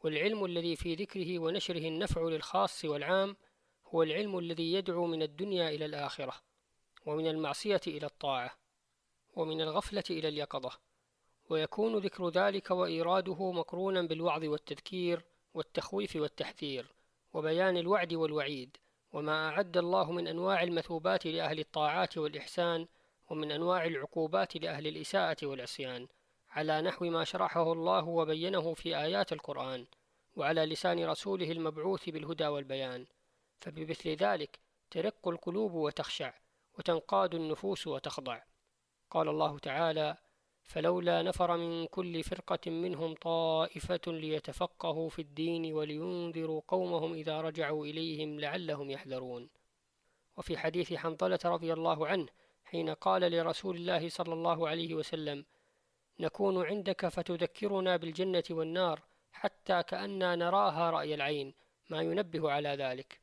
والعلم 0.03 0.45
الذي 0.45 0.75
في 0.75 0.95
ذكره 0.95 1.39
ونشره 1.39 1.87
النفع 1.87 2.21
للخاص 2.21 2.85
والعام 2.85 3.37
هو 3.87 4.03
العلم 4.03 4.39
الذي 4.39 4.73
يدعو 4.73 5.07
من 5.07 5.21
الدنيا 5.21 5.69
إلى 5.69 5.85
الآخرة 5.85 6.33
ومن 7.05 7.27
المعصية 7.27 7.81
إلى 7.87 8.05
الطاعة. 8.05 8.64
ومن 9.35 9.61
الغفلة 9.61 10.03
إلى 10.09 10.27
اليقظة 10.27 10.71
ويكون 11.49 11.97
ذكر 11.97 12.29
ذلك 12.29 12.71
وإيراده 12.71 13.51
مقرونا 13.51 14.01
بالوعظ 14.01 14.43
والتذكير 14.43 15.25
والتخويف 15.53 16.15
والتحذير 16.15 16.93
وبيان 17.33 17.77
الوعد 17.77 18.13
والوعيد 18.13 18.77
وما 19.13 19.49
أعد 19.49 19.77
الله 19.77 20.11
من 20.11 20.27
أنواع 20.27 20.63
المثوبات 20.63 21.25
لأهل 21.25 21.59
الطاعات 21.59 22.17
والإحسان 22.17 22.87
ومن 23.29 23.51
أنواع 23.51 23.85
العقوبات 23.85 24.57
لأهل 24.57 24.87
الإساءة 24.87 25.37
والعصيان 25.45 26.07
على 26.55 26.81
نحو 26.81 27.05
ما 27.05 27.23
شرحه 27.23 27.73
الله 27.73 28.07
وبينه 28.07 28.73
في 28.73 28.97
آيات 28.97 29.33
القرآن 29.33 29.85
وعلى 30.35 30.65
لسان 30.65 31.05
رسوله 31.05 31.51
المبعوث 31.51 32.09
بالهدى 32.09 32.47
والبيان. 32.47 33.05
فبمثل 33.59 34.09
ذلك 34.09 34.59
ترق 34.91 35.27
القلوب 35.27 35.73
وتخشع 35.73 36.33
وتنقاد 36.77 37.35
النفوس 37.35 37.87
وتخضع. 37.87 38.41
قال 39.15 39.29
الله 39.29 39.59
تعالى 39.59 40.17
فلولا 40.63 41.21
نفر 41.21 41.57
من 41.57 41.87
كل 41.87 42.23
فرقة 42.23 42.71
منهم 42.71 43.13
طائفة 43.13 44.01
ليتفقهوا 44.07 45.09
في 45.09 45.21
الدين 45.21 45.73
ولينذروا 45.73 46.61
قومهم 46.67 47.13
إذا 47.13 47.41
رجعوا 47.41 47.85
إليهم 47.85 48.39
لعلهم 48.39 48.91
يحذرون. 48.91 49.49
وفي 50.37 50.57
حديث 50.57 50.93
حنظلة 50.93 51.39
رضي 51.45 51.73
الله 51.73 52.07
عنه 52.07 52.27
حين 52.65 52.89
قال 52.89 53.21
لرسول 53.21 53.75
الله 53.75 54.09
صلى 54.09 54.33
الله 54.33 54.69
عليه 54.69 54.93
وسلم 54.93 55.45
نكون 56.19 56.65
عندك 56.65 57.07
فتذكرنا 57.07 57.97
بالجنة 57.97 58.43
والنار 58.49 59.01
حتى 59.31 59.83
كأننا 59.83 60.35
نراها 60.35 60.89
رأي 60.89 61.13
العين 61.13 61.53
ما 61.89 62.01
ينبه 62.01 62.51
على 62.51 62.69
ذلك. 62.69 63.19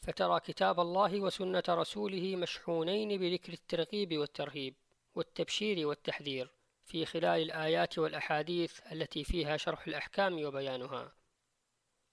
فترى 0.00 0.40
كتاب 0.40 0.80
الله 0.80 1.20
وسنة 1.20 1.64
رسوله 1.68 2.36
مشحونين 2.36 3.20
بذكر 3.20 3.52
الترغيب 3.52 4.18
والترهيب. 4.18 4.74
والتبشير 5.14 5.86
والتحذير 5.86 6.50
في 6.84 7.06
خلال 7.06 7.42
الآيات 7.42 7.98
والأحاديث 7.98 8.80
التي 8.92 9.24
فيها 9.24 9.56
شرح 9.56 9.86
الأحكام 9.86 10.44
وبيانها. 10.44 11.12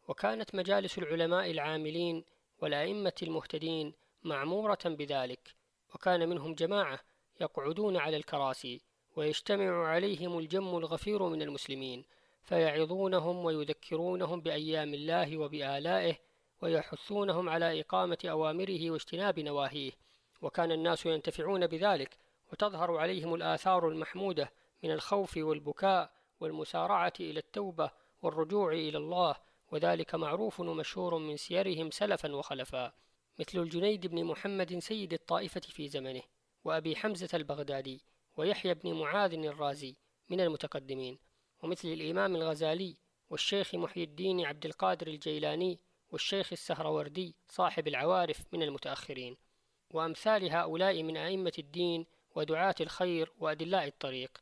وكانت 0.08 0.56
مجالس 0.56 0.98
العلماء 0.98 1.52
العاملين 1.52 2.26
والأئمة 2.60 3.14
المهتدين 3.24 3.94
معمورة 4.24 4.80
بذلك 4.86 5.56
وكان 5.96 6.30
منهم 6.30 6.56
جماعة 6.56 7.00
يقعدون 7.42 7.98
على 7.98 8.18
الكراسي 8.18 8.82
ويجتمع 9.16 9.88
عليهم 9.88 10.40
الجم 10.40 10.78
الغفير 10.78 11.24
من 11.24 11.42
المسلمين 11.42 12.06
فيعظونهم 12.44 13.46
ويذكرونهم 13.46 14.42
بأيام 14.42 14.94
الله 14.94 15.38
وبآلائه 15.38 16.16
ويحثونهم 16.62 17.50
على 17.50 17.82
إقامة 17.82 18.18
أوامره 18.26 18.92
واجتناب 18.92 19.40
نواهيه. 19.40 19.92
وكان 20.42 20.72
الناس 20.72 21.06
ينتفعون 21.06 21.68
بذلك 21.68 22.18
وتظهر 22.52 22.98
عليهم 22.98 23.34
الآثار 23.34 23.88
المحمودة 23.88 24.52
من 24.84 24.92
الخوف 24.92 25.38
والبكاء 25.38 26.12
والمسارعة 26.40 27.14
إلى 27.20 27.40
التوبة 27.40 27.92
والرجوع 28.22 28.72
إلى 28.72 28.98
الله 28.98 29.36
وذلك 29.72 30.16
معروف 30.16 30.60
ومشهور 30.60 31.18
من 31.18 31.38
سيرهم 31.38 31.92
سلفا 31.92 32.36
وخلفا 32.36 32.94
مثل 33.40 33.60
الجنيد 33.60 34.08
بن 34.08 34.24
محمد 34.24 34.80
سيد 34.80 35.14
الطائفة 35.14 35.62
في 35.62 35.88
زمنه 35.88 36.22
وأبي 36.64 36.96
حمزة 36.96 37.30
البغدادي 37.34 38.02
ويحيى 38.38 38.74
بن 38.74 38.94
معاذ 38.94 39.34
الرازي 39.34 39.96
من 40.30 40.40
المتقدمين 40.40 41.20
ومثل 41.64 41.88
الإمام 41.88 42.36
الغزالي 42.36 42.98
والشيخ 43.30 43.76
محي 43.76 44.04
الدين 44.04 44.46
عبد 44.46 44.66
القادر 44.66 45.08
الجيلاني 45.08 45.80
والشيخ 46.12 46.52
السهروردي 46.52 47.36
صاحب 47.48 47.88
العوارف 47.88 48.44
من 48.54 48.64
المتأخرين. 48.64 49.38
وأمثال 49.94 50.52
هؤلاء 50.52 51.04
من 51.04 51.18
أئمة 51.18 51.52
الدين 51.60 52.06
ودعاة 52.36 52.76
الخير 52.82 53.32
وأدلاء 53.40 53.88
الطريق 53.88 54.42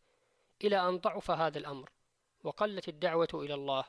إلى 0.64 0.90
أن 0.90 0.98
ضعف 0.98 1.32
هذا 1.32 1.58
الأمر 1.58 1.90
وقلت 2.44 2.90
الدعوة 2.90 3.28
إلى 3.34 3.54
الله 3.54 3.84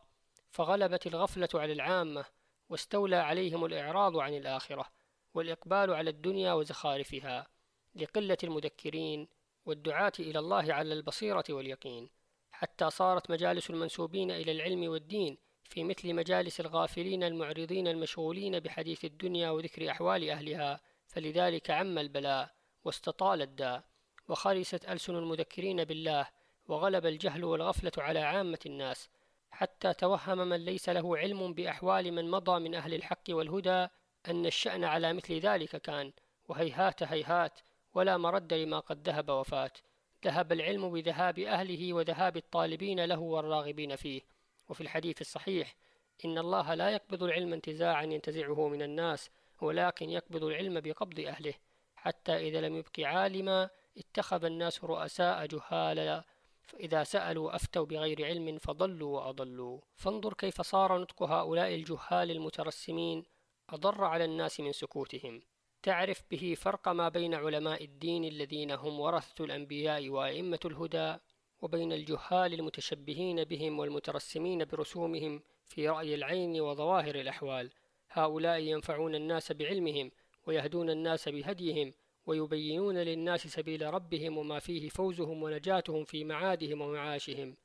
فغلبت 0.50 1.06
الغفلة 1.06 1.48
على 1.54 1.72
العامة 1.72 2.24
واستولى 2.68 3.16
عليهم 3.16 3.64
الإعراض 3.64 4.16
عن 4.16 4.34
الآخرة 4.34 4.86
والإقبال 5.34 5.94
على 5.94 6.10
الدنيا 6.10 6.52
وزخارفها 6.52 7.46
لقلة 7.94 8.38
المذكرين 8.44 9.28
والدعاة 9.66 10.12
إلى 10.18 10.38
الله 10.38 10.72
على 10.72 10.92
البصيرة 10.92 11.44
واليقين 11.50 12.10
حتى 12.52 12.90
صارت 12.90 13.30
مجالس 13.30 13.70
المنسوبين 13.70 14.30
إلى 14.30 14.52
العلم 14.52 14.88
والدين 14.90 15.38
في 15.64 15.84
مثل 15.84 16.14
مجالس 16.14 16.60
الغافلين 16.60 17.22
المعرضين 17.24 17.88
المشغولين 17.88 18.60
بحديث 18.60 19.04
الدنيا 19.04 19.50
وذكر 19.50 19.90
أحوال 19.90 20.30
أهلها 20.30 20.80
فلذلك 21.06 21.70
عم 21.70 21.98
البلاء 21.98 22.54
واستطال 22.84 23.42
الداء. 23.42 23.89
وخرست 24.28 24.84
ألسن 24.88 25.16
المذكرين 25.16 25.84
بالله 25.84 26.26
وغلب 26.68 27.06
الجهل 27.06 27.44
والغفلة 27.44 27.92
على 27.98 28.18
عامة 28.18 28.58
الناس 28.66 29.08
حتى 29.50 29.92
توهم 29.92 30.38
من 30.38 30.64
ليس 30.64 30.88
له 30.88 31.18
علم 31.18 31.54
بأحوال 31.54 32.12
من 32.12 32.30
مضى 32.30 32.60
من 32.60 32.74
أهل 32.74 32.94
الحق 32.94 33.24
والهدى 33.30 33.88
أن 34.28 34.46
الشأن 34.46 34.84
على 34.84 35.12
مثل 35.12 35.38
ذلك 35.38 35.76
كان 35.76 36.12
وهيهات 36.48 37.02
هيهات 37.02 37.60
ولا 37.94 38.16
مرد 38.16 38.54
لما 38.54 38.80
قد 38.80 39.08
ذهب 39.08 39.28
وفات. 39.28 39.78
ذهب 40.24 40.52
العلم 40.52 40.92
بذهاب 40.92 41.38
أهله 41.38 41.92
وذهاب 41.92 42.36
الطالبين 42.36 43.04
له 43.04 43.18
والراغبين 43.18 43.96
فيه. 43.96 44.22
وفي 44.68 44.80
الحديث 44.80 45.20
الصحيح 45.20 45.76
إن 46.24 46.38
الله 46.38 46.74
لا 46.74 46.90
يقبض 46.90 47.22
العلم 47.22 47.52
انتزاعا 47.52 48.02
ينتزعه 48.02 48.68
من 48.68 48.82
الناس 48.82 49.30
ولكن 49.60 50.10
يقبض 50.10 50.44
العلم 50.44 50.80
بقبض 50.80 51.20
أهله 51.20 51.54
حتى 51.96 52.36
إذا 52.36 52.60
لم 52.60 52.76
يبق 52.76 53.00
عالما 53.00 53.70
اتخذ 53.98 54.44
الناس 54.44 54.84
رؤساء 54.84 55.46
جهالا 55.46 56.24
فإذا 56.62 57.04
سألوا 57.04 57.56
أفتوا 57.56 57.86
بغير 57.86 58.24
علم 58.24 58.58
فضلوا 58.58 59.20
وأضلوا. 59.20 59.80
فانظر 59.96 60.34
كيف 60.34 60.60
صار 60.60 60.98
نطق 60.98 61.22
هؤلاء 61.22 61.74
الجهال 61.74 62.30
المترسمين. 62.30 63.24
أضر 63.70 64.04
على 64.04 64.24
الناس 64.24 64.60
من 64.60 64.72
سكوتهم. 64.72 65.42
تعرف 65.82 66.22
به 66.30 66.54
فرق 66.58 66.88
ما 66.88 67.08
بين 67.08 67.34
علماء 67.34 67.84
الدين 67.84 68.24
الذين 68.24 68.70
هم 68.70 69.00
ورثة 69.00 69.44
الأنبياء 69.44 70.08
وأئمة 70.08 70.60
الهدى 70.64 71.16
وبين 71.62 71.92
الجهال 71.92 72.54
المتشبهين 72.54 73.44
بهم 73.44 73.78
والمترسمين 73.78 74.64
برسومهم 74.64 75.42
في 75.68 75.88
رأي 75.88 76.14
العين 76.14 76.60
وظواهر 76.60 77.14
الأحوال. 77.14 77.70
هؤلاء 78.10 78.58
ينفعون 78.58 79.14
الناس 79.14 79.52
بعلمهم 79.52 80.10
ويهدون 80.46 80.90
الناس 80.90 81.28
بهديهم 81.28 81.94
ويبينون 82.26 82.98
للناس 82.98 83.46
سبيل 83.46 83.94
ربهم 83.94 84.38
وما 84.38 84.58
فيه 84.58 84.88
فوزهم 84.88 85.42
ونجاتهم 85.42 86.04
في 86.04 86.24
معادهم 86.24 86.80
ومعاشهم 86.80 87.56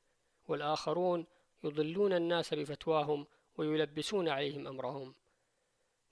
والآخرون 0.48 1.26
يضلون 1.64 2.12
الناس 2.12 2.54
بفتواهم 2.54 3.26
ويلبسون 3.58 4.28
عليهم 4.28 4.66
أمرهم. 4.66 5.14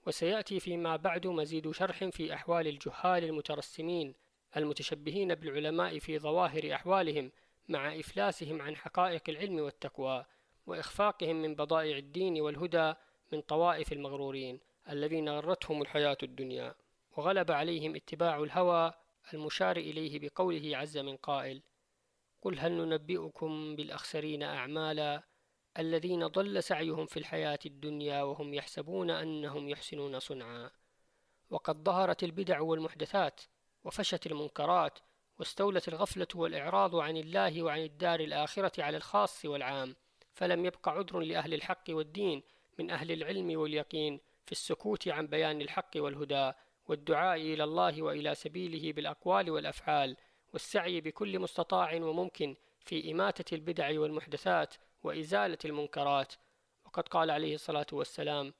وسيأتي 0.07 0.59
فيما 0.59 0.95
بعد 0.95 1.27
مزيد 1.27 1.71
شرح 1.71 2.05
في 2.05 2.33
أحوال 2.33 2.67
الجهال 2.67 3.23
المترسمين 3.23 4.15
المتشبهين 4.57 5.35
بالعلماء 5.35 5.99
في 5.99 6.19
ظواهر 6.19 6.73
أحوالهم 6.73 7.31
مع 7.69 7.99
إفلاسهم 7.99 8.61
عن 8.61 8.75
حقائق 8.75 9.21
العلم 9.29 9.59
والتقوى 9.59 10.25
وإخفاقهم 10.67 11.41
من 11.41 11.55
بضائع 11.55 11.97
الدين 11.97 12.41
والهدى 12.41 12.93
من 13.33 13.41
طوائف 13.41 13.93
المغرورين 13.93 14.59
الذين 14.89 15.29
غرتهم 15.29 15.81
الحياة 15.81 16.17
الدنيا. 16.23 16.75
وغلب 17.15 17.51
عليهم 17.51 17.95
اتباع 17.95 18.43
الهوى 18.43 18.93
المشار 19.33 19.77
إليه 19.77 20.19
بقوله 20.19 20.77
عز 20.77 20.97
من 20.97 21.17
قائل 21.17 21.61
قل 22.41 22.59
هل 22.59 22.71
ننبئكم 22.71 23.75
بالأخسرين 23.75 24.43
أعمالا 24.43 25.23
الذين 25.79 26.27
ضل 26.27 26.63
سعيهم 26.63 27.05
في 27.05 27.17
الحياة 27.17 27.59
الدنيا 27.65 28.23
وهم 28.23 28.53
يحسبون 28.53 29.09
أنهم 29.09 29.69
يحسنون 29.69 30.19
صنعا؟ 30.19 30.71
وقد 31.49 31.83
ظهرت 31.83 32.23
البدع 32.23 32.61
والمحدثات 32.61 33.41
وفشت 33.83 34.27
المنكرات 34.27 34.99
واستولت 35.39 35.87
الغفلة 35.87 36.27
والإعراض 36.35 36.95
عن 36.95 37.17
الله 37.17 37.63
وعن 37.63 37.79
الدار 37.79 38.19
الآخرة 38.19 38.83
على 38.83 38.97
الخاص 38.97 39.45
والعام 39.45 39.95
فلم 40.33 40.65
يبق 40.65 40.89
عذر 40.89 41.19
لأهل 41.19 41.53
الحق 41.53 41.83
والدين 41.89 42.43
من 42.79 42.91
أهل 42.91 43.11
العلم 43.11 43.59
واليقين 43.59 44.19
في 44.45 44.51
السكوت 44.51 45.07
عن 45.07 45.27
بيان 45.27 45.61
الحق 45.61 45.91
والهدى 45.95 46.51
والدعاء 46.87 47.37
إلى 47.37 47.63
الله 47.63 48.01
وإلى 48.01 48.35
سبيله 48.35 48.93
بالأقوال 48.93 49.49
والأفعال 49.49 50.17
والسعي 50.53 51.01
بكل 51.01 51.39
مستطاع 51.39 51.95
وممكن 51.95 52.55
في 52.81 53.11
إماتة 53.11 53.55
البدع 53.55 53.99
والمحدثات 53.99 54.73
وإزالة 55.03 55.57
المنكرات. 55.65 56.33
وقد 56.85 57.07
قال 57.07 57.31
عليه 57.31 57.55
الصلاة 57.55 57.87
والسلام 57.91 58.53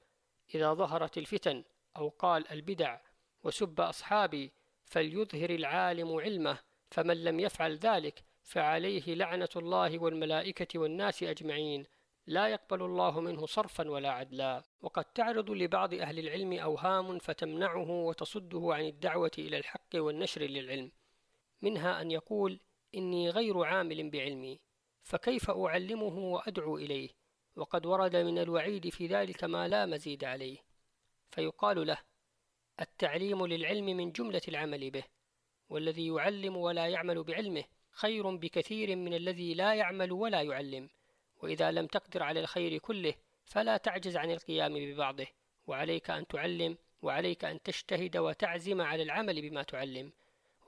إذا 0.54 0.74
ظهرت 0.74 1.18
الفتن 1.18 1.64
أو 1.96 2.08
قال 2.08 2.48
البدع 2.50 2.98
وسب 3.44 3.80
أصحابي 3.80 4.52
فليظهر 4.84 5.50
العالم 5.50 6.14
علمه 6.16 6.58
فمن 6.90 7.24
لم 7.24 7.40
يفعل 7.40 7.76
ذلك 7.76 8.22
فعليه 8.42 9.14
لعنة 9.14 9.48
الله 9.56 9.98
والملائكة 9.98 10.78
والناس 10.78 11.22
أجمعين 11.22 11.86
لا 12.26 12.48
يقبل 12.48 12.82
الله 12.82 13.20
منه 13.20 13.46
صرفا 13.46 13.90
ولا 13.90 14.10
عدلا. 14.10 14.62
وقد 14.80 15.04
تعرض 15.04 15.50
لبعض 15.50 15.94
أهل 15.94 16.18
العلم 16.18 16.52
أوهام 16.52 17.18
فتمنعه 17.18 17.90
وتصده 17.90 18.68
عن 18.74 18.84
الدعوة 18.84 19.30
إلى 19.38 19.58
الحق 19.58 19.88
والنشر 19.94 20.42
للعلم. 20.42 20.92
منها 21.62 22.02
أن 22.02 22.10
يقول 22.10 22.60
إني 22.94 23.30
غير 23.30 23.64
عامل 23.64 24.10
بعلمي 24.10 24.60
فكيف 25.02 25.50
أعلمه 25.50 26.18
وأدعو 26.18 26.76
إليه؟ 26.78 27.10
وقد 27.56 27.86
ورد 27.86 28.16
من 28.16 28.38
الوعيد 28.38 28.88
في 28.88 29.06
ذلك 29.06 29.44
ما 29.44 29.68
لا 29.68 29.86
مزيد 29.86 30.24
عليه. 30.24 30.58
فيقال 31.30 31.86
له 31.86 31.98
التعليم 32.80 33.46
للعلم 33.46 33.84
من 33.84 34.12
جملة 34.12 34.42
العمل 34.48 34.90
به 34.90 35.04
والذي 35.68 36.06
يعلم 36.06 36.56
ولا 36.56 36.86
يعمل 36.86 37.22
بعلمه 37.22 37.64
خير 37.90 38.36
بكثير 38.36 38.96
من 38.96 39.14
الذي 39.14 39.54
لا 39.54 39.74
يعمل 39.74 40.12
ولا 40.12 40.42
يعلم. 40.42 40.88
وإذا 41.46 41.70
لم 41.70 41.86
تقدر 41.86 42.22
على 42.22 42.40
الخير 42.40 42.78
كله 42.78 43.14
فلا 43.44 43.76
تعجز 43.76 44.16
عن 44.16 44.30
القيام 44.30 44.74
ببعضه. 44.74 45.26
وعليك 45.66 46.10
أن 46.10 46.26
تعلم 46.26 46.78
وعليك 47.02 47.44
أن 47.44 47.62
تجتهد 47.62 48.16
وتعزم 48.16 48.80
على 48.80 49.02
العمل 49.02 49.50
بما 49.50 49.62
تعلم. 49.62 50.12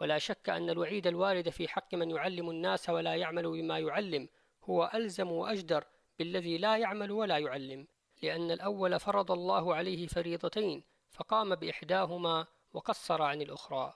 ولا 0.00 0.18
شك 0.18 0.48
أن 0.48 0.70
الوعيد 0.70 1.06
الوارد 1.06 1.48
في 1.48 1.68
حق 1.68 1.94
من 1.94 2.10
يعلم 2.10 2.50
الناس 2.50 2.90
ولا 2.90 3.14
يعمل 3.14 3.50
بما 3.50 3.78
يعلم 3.78 4.28
هو 4.64 4.90
ألزم 4.94 5.30
وأجدر 5.30 5.84
بالذي 6.18 6.58
لا 6.58 6.76
يعمل 6.76 7.10
ولا 7.10 7.38
يعلم. 7.38 7.86
لأن 8.22 8.50
الأول 8.50 9.00
فرض 9.00 9.30
الله 9.32 9.74
عليه 9.74 10.06
فريضتين 10.06 10.82
فقام 11.12 11.54
بإحداهما 11.54 12.46
وقصر 12.72 13.22
عن 13.22 13.42
الأخرى. 13.42 13.94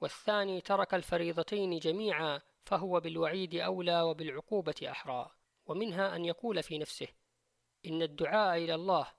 والثاني 0.00 0.60
ترك 0.60 0.94
الفريضتين 0.94 1.78
جميعا 1.78 2.40
فهو 2.64 3.00
بالوعيد 3.00 3.54
أولى 3.54 4.02
وبالعقوبة 4.02 4.74
أحرى. 4.90 5.35
ومنها 5.66 6.16
أن 6.16 6.24
يقول 6.24 6.62
في 6.62 6.78
نفسه 6.78 7.08
إن 7.86 8.02
الدعاء 8.02 8.58
إلى 8.58 8.74
الله 8.74 9.12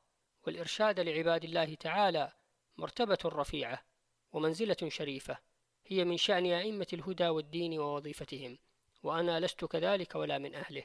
والإرشاد 0.45 0.99
لعباد 0.99 1.43
الله 1.43 1.75
تعالى 1.75 2.31
مرتبة 2.77 3.17
رفيعة 3.25 3.83
ومنزلة 4.31 4.77
شريفة 4.87 5.37
هي 5.85 6.05
من 6.05 6.17
شأن 6.17 6.45
أئمة 6.45 6.87
الهدى 6.93 7.27
والدين 7.27 7.79
ووظيفتهم 7.79 8.57
وأنا 9.03 9.39
لست 9.39 9.65
كذلك 9.65 10.15
ولا 10.15 10.37
من 10.37 10.55
أهله. 10.55 10.83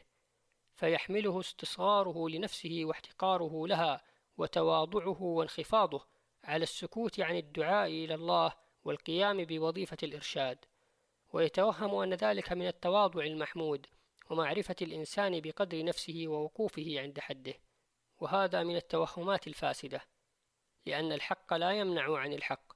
فيحمله 0.75 1.41
استصغاره 1.41 2.29
لنفسه 2.29 2.81
واحتقاره 2.85 3.67
لها 3.67 4.05
وتواضعه 4.37 5.23
وانخفاضه 5.23 6.07
على 6.45 6.63
السكوت 6.63 7.21
عن 7.21 7.37
الدعاء 7.37 7.89
إلى 7.89 8.15
الله 8.15 8.53
والقيام 8.85 9.45
بوظيفة 9.45 9.97
الإرشاد. 10.03 10.65
ويتوهم 11.33 11.95
أن 11.95 12.15
ذلك 12.15 12.53
من 12.53 12.67
التواضع 12.67 13.25
المحمود 13.25 13.87
ومعرفة 14.33 14.77
الإنسان 14.83 15.41
بقدر 15.41 15.85
نفسه 15.85 16.25
ووقوفه 16.27 16.95
عند 16.97 17.21
حده 17.21 17.55
وهذا 18.21 18.63
من 18.63 18.77
التوهمات 18.77 19.47
الفاسدة 19.47 20.01
لأن 20.87 21.13
الحق 21.13 21.55
لا 21.55 21.73
يمنع 21.73 22.17
عن 22.19 22.33
الحق 22.33 22.73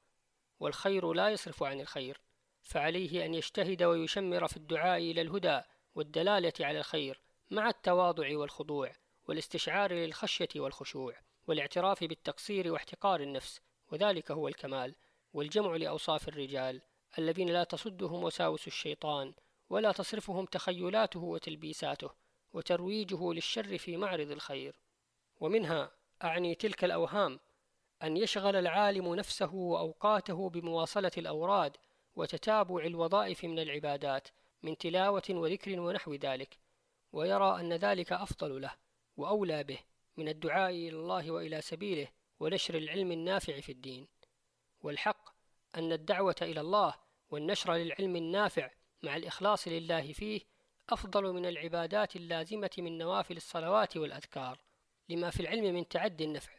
والخير 0.60 1.12
لا 1.12 1.28
يصرف 1.28 1.62
عن 1.62 1.80
الخير 1.80 2.20
فعليه 2.62 3.24
أن 3.24 3.34
يجتهد 3.34 3.82
ويشمر 3.82 4.48
في 4.48 4.56
الدعاء 4.56 4.98
إلى 4.98 5.20
الهدى 5.20 5.60
والدلالة 5.94 6.52
على 6.60 6.78
الخير 6.78 7.20
مع 7.50 7.68
التواضع 7.68 8.38
والخضوع 8.38 8.92
والاستشعار 9.28 9.92
للخشية 9.92 10.48
والخشوع 10.56 11.14
والاعتراف 11.46 12.04
بالتقصير 12.04 12.72
واحتقار 12.72 13.20
النفس 13.20 13.60
وذلك 13.92 14.30
هو 14.30 14.48
الكمال 14.48 14.94
والجمع 15.32 15.76
لأوصاف 15.76 16.28
الرجال 16.28 16.82
الذين 17.18 17.48
لا 17.48 17.64
تصدهم 17.64 18.24
وساوس 18.24 18.66
الشيطان 18.66 19.34
ولا 19.70 19.92
تصرفهم 19.92 20.44
تخيلاته 20.44 21.20
وتلبيساته 21.20 22.10
وترويجه 22.52 23.32
للشر 23.32 23.78
في 23.78 23.96
معرض 23.96 24.30
الخير. 24.30 24.74
ومنها 25.40 25.90
أعني 26.24 26.54
تلك 26.54 26.84
الأوهام 26.84 27.40
أن 28.02 28.16
يشغل 28.16 28.56
العالم 28.56 29.14
نفسه 29.14 29.54
وأوقاته 29.54 30.50
بمواصلة 30.50 31.10
الأوراد 31.18 31.76
وتتابع 32.16 32.84
الوظائف 32.84 33.44
من 33.44 33.58
العبادات 33.58 34.28
من 34.62 34.78
تلاوة 34.78 35.22
وذكر 35.30 35.80
ونحو 35.80 36.14
ذلك 36.14 36.58
ويرى 37.12 37.60
أن 37.60 37.72
ذلك 37.72 38.12
أفضل 38.12 38.60
له 38.60 38.72
وأولى 39.16 39.64
به 39.64 39.78
من 40.16 40.28
الدعاء 40.28 40.70
إلى 40.70 40.96
الله 40.96 41.30
وإلى 41.30 41.60
سبيله 41.60 42.08
ونشر 42.40 42.74
العلم 42.74 43.12
النافع 43.12 43.60
في 43.60 43.72
الدين. 43.72 44.06
والحق 44.82 45.28
أن 45.74 45.92
الدعوة 45.92 46.36
إلى 46.42 46.60
الله 46.60 46.94
والنشر 47.30 47.74
للعلم 47.74 48.16
النافع 48.16 48.70
مع 49.02 49.16
الإخلاص 49.16 49.68
لله 49.68 50.12
فيه 50.12 50.40
أفضل 50.90 51.32
من 51.32 51.46
العبادات 51.46 52.16
اللازمة 52.16 52.70
من 52.78 52.98
نوافل 52.98 53.36
الصلوات 53.36 53.96
والأذكار 53.96 54.58
لما 55.08 55.30
في 55.30 55.40
العلم 55.40 55.74
من 55.74 55.88
تعدي 55.88 56.24
النفع 56.24 56.52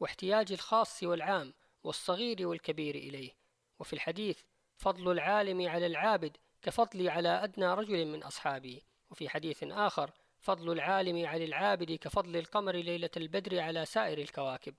واحتياج 0.00 0.52
الخاص 0.52 1.02
والعام 1.02 1.54
والصغير 1.84 2.46
والكبير 2.48 2.94
إليه. 2.94 3.30
وفي 3.78 3.92
الحديث 3.92 4.40
فضل 4.76 5.12
العالم 5.12 5.68
على 5.68 5.86
العابد 5.86 6.36
كفضلي 6.62 7.08
على 7.08 7.28
أدنى 7.28 7.74
رجل 7.74 8.06
من 8.06 8.22
أصحابي 8.22 8.82
وفي 9.10 9.28
حديث 9.28 9.62
آخر 9.62 10.10
فضل 10.38 10.72
العالم 10.72 11.26
على 11.26 11.44
العابد 11.44 11.92
كفضل 11.92 12.36
القمر 12.36 12.76
ليلة 12.76 13.10
البدر 13.16 13.60
على 13.60 13.84
سائر 13.84 14.18
الكواكب. 14.18 14.74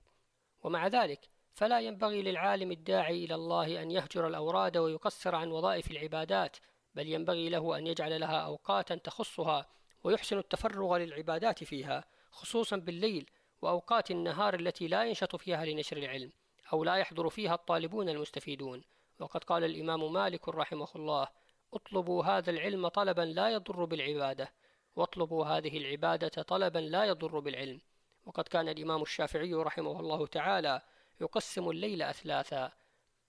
ومع 0.62 0.86
ذلك 0.86 1.28
فلا 1.52 1.80
ينبغي 1.80 2.22
للعالم 2.22 2.72
الداعي 2.72 3.24
إلى 3.24 3.34
الله 3.34 3.82
أن 3.82 3.90
يهجر 3.90 4.26
الأوراد 4.26 4.76
ويقصر 4.76 5.34
عن 5.34 5.50
وظائف 5.50 5.90
العبادات 5.90 6.56
بل 6.96 7.08
ينبغي 7.08 7.48
له 7.48 7.78
أن 7.78 7.86
يجعل 7.86 8.20
لها 8.20 8.40
أوقاتا 8.40 8.94
تخصها 8.94 9.66
ويحسن 10.04 10.38
التفرغ 10.38 10.96
للعبادات 10.96 11.64
فيها 11.64 12.04
خصوصا 12.30 12.76
بالليل 12.76 13.30
وأوقات 13.62 14.10
النهار 14.10 14.54
التي 14.54 14.88
لا 14.88 15.04
ينشط 15.04 15.36
فيها 15.36 15.64
لنشر 15.64 15.96
العلم 15.96 16.32
أو 16.72 16.84
لا 16.84 16.96
يحضر 16.96 17.28
فيها 17.28 17.54
الطالبون 17.54 18.08
المستفيدون. 18.08 18.84
وقد 19.18 19.44
قال 19.44 19.64
الإمام 19.64 20.12
مالك 20.12 20.48
رحمه 20.48 20.88
الله 20.96 21.28
اطلبوا 21.74 22.24
هذا 22.24 22.50
العلم 22.50 22.88
طلبا 22.88 23.22
لا 23.22 23.48
يضر 23.48 23.84
بالعبادة 23.84 24.52
واطلبوا 24.96 25.46
هذه 25.46 25.78
العبادة 25.78 26.42
طلبا 26.42 26.78
لا 26.78 27.04
يضر 27.04 27.38
بالعلم. 27.38 27.80
وقد 28.26 28.48
كان 28.48 28.68
الإمام 28.68 29.02
الشافعي 29.02 29.54
رحمه 29.54 30.00
الله 30.00 30.26
تعالى 30.26 30.82
يقسم 31.20 31.70
الليل 31.70 32.02
أثلاثا 32.02 32.72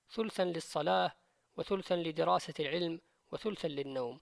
ثلثا 0.10 0.44
للصلاة 0.44 1.12
وثلثا 1.58 1.96
لدراسة 1.96 2.54
العلم 2.60 3.02
وثلثا 3.32 3.68
للنوم. 3.68 4.20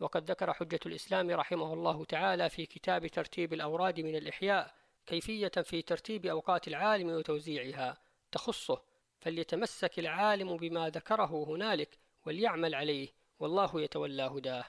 وقد 0.00 0.30
ذكر 0.30 0.52
حجة 0.52 0.80
الإسلام 0.86 1.30
رحمه 1.30 1.72
الله 1.72 2.04
تعالى 2.04 2.50
في 2.50 2.66
كتاب 2.66 3.06
ترتيب 3.06 3.52
الأوراد 3.52 4.00
من 4.00 4.16
الإحياء 4.16 4.74
كيفية 5.06 5.48
في 5.48 5.82
ترتيب 5.82 6.26
أوقات 6.26 6.68
العالم 6.68 7.08
وتوزيعها. 7.08 7.98
تخصه 8.32 8.82
فليتمسك 9.20 9.98
العالم 9.98 10.56
بما 10.56 10.88
ذكره 10.88 11.44
هنالك 11.48 11.98
وليعمل 12.26 12.74
عليه 12.74 13.08
والله 13.38 13.80
يتولى 13.80 14.22
هداه. 14.22 14.64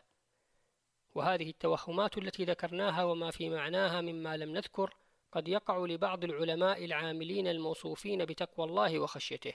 وهذه 1.15 1.49
التوهمات 1.49 2.17
التي 2.17 2.45
ذكرناها 2.45 3.03
وما 3.03 3.31
في 3.31 3.49
معناها 3.49 4.01
مما 4.01 4.37
لم 4.37 4.49
نذكر 4.49 4.95
قد 5.31 5.47
يقع 5.47 5.77
لبعض 5.77 6.23
العلماء 6.23 6.85
العاملين 6.85 7.47
الموصوفين 7.47 8.25
بتقوى 8.25 8.65
الله 8.65 8.99
وخشيته. 8.99 9.53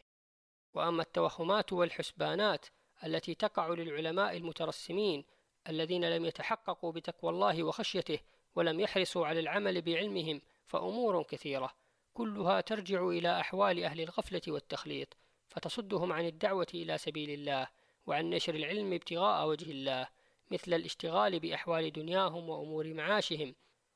وأما 0.75 1.03
التوهمات 1.03 1.73
والحسبانات 1.73 2.67
التي 3.05 3.35
تقع 3.35 3.69
للعلماء 3.69 4.37
المترسمين 4.37 5.25
الذين 5.69 6.11
لم 6.11 6.25
يتحققوا 6.25 6.93
بتقوى 6.93 7.31
الله 7.31 7.63
وخشيته 7.63 8.19
ولم 8.55 8.81
يحرصوا 8.81 9.27
على 9.27 9.41
العمل 9.41 9.83
بعلمهم 9.83 10.41
فأمور 10.67 11.23
كثيرة. 11.23 11.75
كلها 12.15 12.61
ترجع 12.61 13.09
إلى 13.09 13.41
أحوال 13.41 13.85
أهل 13.85 14.01
الغفلة 14.01 14.43
والتخليط 14.49 15.17
فتصدهم 15.49 16.13
عن 16.13 16.27
الدعوة 16.27 16.67
إلى 16.75 16.99
سبيل 16.99 17.31
الله 17.31 17.69
وعن 18.07 18.31
نشر 18.31 18.55
العلم 18.55 18.93
ابتغاء 18.93 19.49
وجه 19.49 19.71
الله 19.71 20.09
مثل 20.51 20.75
الاشتغال 20.75 21.41
بأحوال 21.41 21.93
دنياهم 21.93 22.49
وأمور 22.49 22.95
معاشهم 22.95 23.55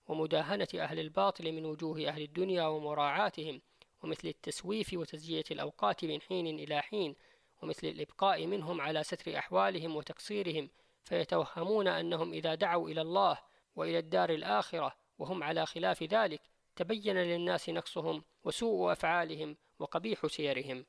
ومداهنة 0.08 0.68
أهل 0.74 0.98
الباطل 0.98 1.52
من 1.52 1.64
وجوه 1.66 2.08
أهل 2.08 2.22
الدنيا 2.22 2.66
ومراعاتهم 2.66 3.60
ومثل 4.02 4.28
التسويف 4.28 4.94
وتزجية 4.94 5.44
الأوقات 5.50 6.04
من 6.04 6.20
حين 6.20 6.46
إلى 6.46 6.82
حين 6.82 7.14
ومثل 7.62 7.86
الإبقاء 7.86 8.46
منهم 8.46 8.80
على 8.80 9.02
ستر 9.02 9.38
أحوالهم 9.38 9.96
وتقصيرهم 9.96 10.70
فيتوهمون 11.04 11.88
أنهم 11.88 12.32
إذا 12.32 12.54
دعوا 12.54 12.88
إلى 12.88 13.00
الله 13.00 13.38
وإلى 13.76 13.98
الدار 13.98 14.30
الآخرة 14.30 14.94
وهم 15.18 15.42
على 15.42 15.66
خلاف 15.66 16.02
ذلك 16.02 16.40
تبين 16.76 17.16
للناس 17.16 17.68
نقصهم 17.68 18.24
وسوء 18.44 18.92
أفعالهم 18.92 19.56
وقبيح 19.78 20.26
سيرهم 20.26 20.84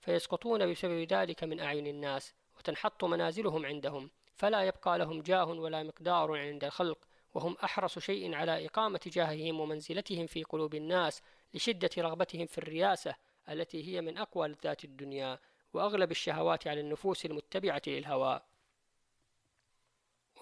فيسقطون 0.00 0.70
بسبب 0.70 1.12
ذلك 1.12 1.44
من 1.44 1.60
أعين 1.60 1.86
الناس 1.86 2.34
وتنحط 2.58 3.04
منازلهم 3.04 3.66
عندهم 3.66 4.10
فلا 4.34 4.62
يبقى 4.62 4.98
لهم 4.98 5.22
جاه 5.22 5.44
ولا 5.44 5.82
مقدار 5.82 6.38
عند 6.38 6.64
الخلق 6.64 6.98
وهم 7.34 7.56
أحرص 7.64 7.98
شيء 7.98 8.34
على 8.34 8.66
إقامة 8.66 9.00
جاههم 9.06 9.60
ومنزلتهم 9.60 10.26
في 10.26 10.42
قلوب 10.42 10.74
الناس 10.74 11.22
لشدة 11.54 11.90
رغبتهم 11.98 12.46
في 12.46 12.58
الرياسة 12.58 13.14
التي 13.48 13.88
هي 13.88 14.00
من 14.00 14.18
أقوى 14.18 14.48
لذات 14.48 14.84
الدنيا. 14.84 15.38
وأغلب 15.72 16.10
الشهوات 16.10 16.66
على 16.66 16.80
النفوس 16.80 17.26
المتبعة 17.26 17.82
للهوى 17.86 18.40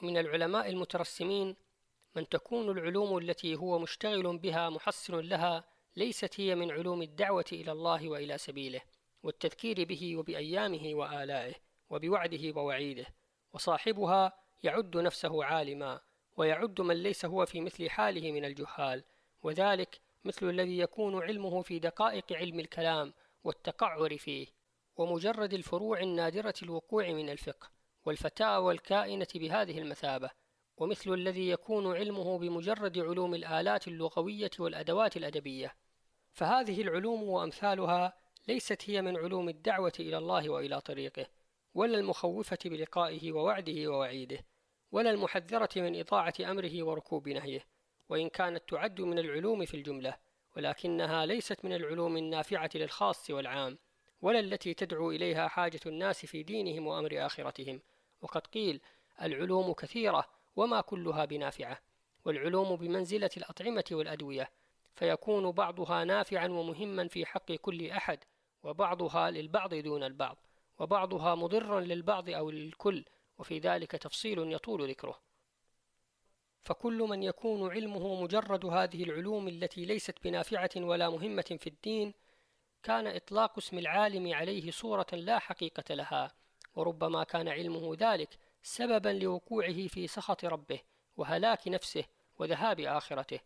ومن 0.03 0.19
العلماء 0.19 0.71
المترسمين 0.71 1.57
من 2.17 2.29
تكون 2.29 2.71
العلوم 2.71 3.19
التي 3.19 3.57
هو 3.57 3.79
مشتغل 3.79 4.39
بها 4.39 4.71
محصن 4.71 5.21
لها 5.21 5.65
ليست 5.97 6.41
هي 6.41 6.55
من 6.55 6.71
علوم 6.71 7.03
الدعوة 7.03 7.45
إلى 7.53 7.73
الله 7.73 8.09
وإلى 8.09 8.39
سبيله 8.39 8.81
والتذكير 9.23 9.85
به 9.85 10.17
وبأيامه 10.17 10.95
وآلائه 10.95 11.55
وبوعده 11.91 12.53
ووعيده 12.57 13.07
وصاحبها 13.53 14.33
يعد 14.63 14.97
نفسه 14.97 15.45
عالما 15.45 16.01
ويعد 16.37 16.81
من 16.81 16.95
ليس 17.03 17.25
هو 17.25 17.47
في 17.47 17.61
مثل 17.61 17.91
حاله 17.91 18.33
من 18.33 18.45
الجهال 18.45 19.05
وذلك 19.43 20.01
مثل 20.25 20.51
الذي 20.51 20.79
يكون 20.79 21.23
علمه 21.23 21.63
في 21.63 21.79
دقائق 21.79 22.33
علم 22.33 22.61
الكلام 22.61 23.15
والتقعر 23.45 24.17
فيه. 24.19 24.56
ومجرد 24.97 25.55
الفروع 25.55 26.01
النادرة 26.01 26.55
الوقوع 26.63 27.13
من 27.13 27.31
الفقه 27.31 27.71
والفتاوى 28.05 28.75
الكائنة 28.75 29.27
بهذه 29.35 29.79
المثابة 29.79 30.31
ومثل 30.77 31.13
الذي 31.13 31.49
يكون 31.49 31.97
علمه 31.97 32.39
بمجرد 32.39 32.99
علوم 32.99 33.35
الآلات 33.35 33.89
اللغوية 33.89 34.51
والأدوات 34.59 35.17
الأدبية. 35.17 35.77
فهذه 36.33 36.83
العلوم 36.83 37.23
وأمثالها 37.23 38.13
ليست 38.49 38.91
هي 38.91 39.03
من 39.03 39.17
علوم 39.17 39.49
الدعوة 39.49 39.93
إلى 40.01 40.19
الله 40.19 40.51
وإلى 40.51 40.81
طريقه 40.81 41.27
ولا 41.75 41.99
المخوفة 41.99 42.59
بلقائه 42.65 43.33
ووعده 43.33 43.89
ووعيده 43.89 44.39
ولا 44.93 45.11
المحذرة 45.11 45.69
من 45.77 46.01
إطاعة 46.01 46.35
أمره 46.41 46.83
وركوب 46.83 47.29
نهيه. 47.29 47.67
وإن 48.09 48.29
كانت 48.29 48.69
تعد 48.69 49.01
من 49.01 49.19
العلوم 49.19 49.65
في 49.65 49.75
الجملة 49.75 50.17
ولكنها 50.57 51.27
ليست 51.27 51.65
من 51.65 51.73
العلوم 51.73 52.17
النافعة 52.17 52.71
للخاص 52.75 53.31
والعام. 53.31 53.79
ولا 54.27 54.41
التي 54.41 54.75
تدعو 54.75 55.11
إليها 55.11 55.49
حاجة 55.49 55.81
الناس 55.87 56.27
في 56.27 56.43
دينهم 56.43 56.87
وأمر 56.87 57.27
آخرتهم. 57.27 57.81
وقد 58.23 58.47
قيل 58.47 58.81
العلوم 59.23 59.73
كثيرة 59.73 60.29
وما 60.57 60.81
كلها 60.81 61.25
بنافعة 61.25 61.81
والعلوم 62.25 62.77
بمنزلة 62.77 63.31
الأطعمة 63.37 63.85
والأدوية 63.93 64.51
فيكون 64.95 65.51
بعضها 65.51 66.05
نافعا 66.05 66.49
ومهما 66.49 67.09
في 67.09 67.27
حق 67.27 67.53
كل 67.53 67.91
أحد 67.91 68.19
وبعضها 68.63 69.31
للبعض 69.31 69.75
دون 69.75 70.05
البعض 70.05 70.37
وبعضها 70.79 71.35
مضرا 71.35 71.81
للبعض 71.81 72.31
أو 72.31 72.51
للكل 72.51 73.05
وفي 73.39 73.59
ذلك 73.59 73.91
تفصيل 73.91 74.53
يطول 74.53 74.91
ذكره. 74.91 75.21
فكل 76.63 76.99
من 76.99 77.23
يكون 77.23 77.71
علمه 77.71 78.23
مجرد 78.23 78.67
هذه 78.67 79.05
العلوم 79.05 79.49
التي 79.49 79.85
ليست 79.85 80.15
بنافعة 80.25 80.71
ولا 80.77 81.11
مهمة 81.11 81.57
في 81.61 81.67
الدين 81.67 82.15
كان 82.87 83.07
إطلاق 83.07 83.59
اسم 83.59 83.79
العالم 83.79 84.35
عليه 84.35 84.71
صورة 84.71 85.07
لا 85.13 85.39
حقيقة 85.39 85.95
لها 85.95 86.33
وربما 86.75 87.25
كان 87.25 87.49
علمه 87.49 87.97
ذلك 88.01 88.39
سببا 88.63 89.09
لوقوعه 89.09 89.87
في 89.87 90.07
سخط 90.07 90.45
ربه 90.45 90.81
وهلاك 91.17 91.69
نفسه 91.69 92.05
وذهاب 92.39 92.81
آخرته. 92.81 93.41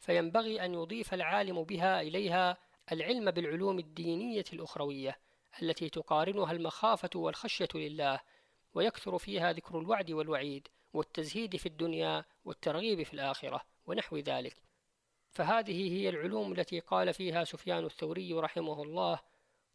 فينبغي 0.00 0.64
أن 0.64 0.74
يضيف 0.74 1.14
العالم 1.14 1.64
بها 1.64 2.00
إليها 2.00 2.56
العلم 2.92 3.30
بالعلوم 3.30 3.78
الدينية 3.78 4.44
الأخروية 4.52 5.18
التي 5.62 5.88
تقارنها 5.88 6.52
المخافة 6.52 7.10
والخشية 7.14 7.68
لله 7.74 8.20
ويكثر 8.74 9.18
فيها 9.18 9.52
ذكر 9.52 9.78
الوعد 9.78 10.10
والوعيد 10.10 10.68
والتزهيد 10.92 11.56
في 11.56 11.66
الدنيا 11.66 12.24
والترغيب 12.44 13.02
في 13.02 13.14
الآخرة 13.14 13.60
ونحو 13.86 14.16
ذلك. 14.16 14.63
فهذه 15.34 15.92
هي 15.92 16.08
العلوم 16.08 16.52
التي 16.52 16.80
قال 16.80 17.14
فيها 17.14 17.44
سفيان 17.44 17.84
الثوري 17.84 18.32
رحمه 18.32 18.82
الله 18.82 19.20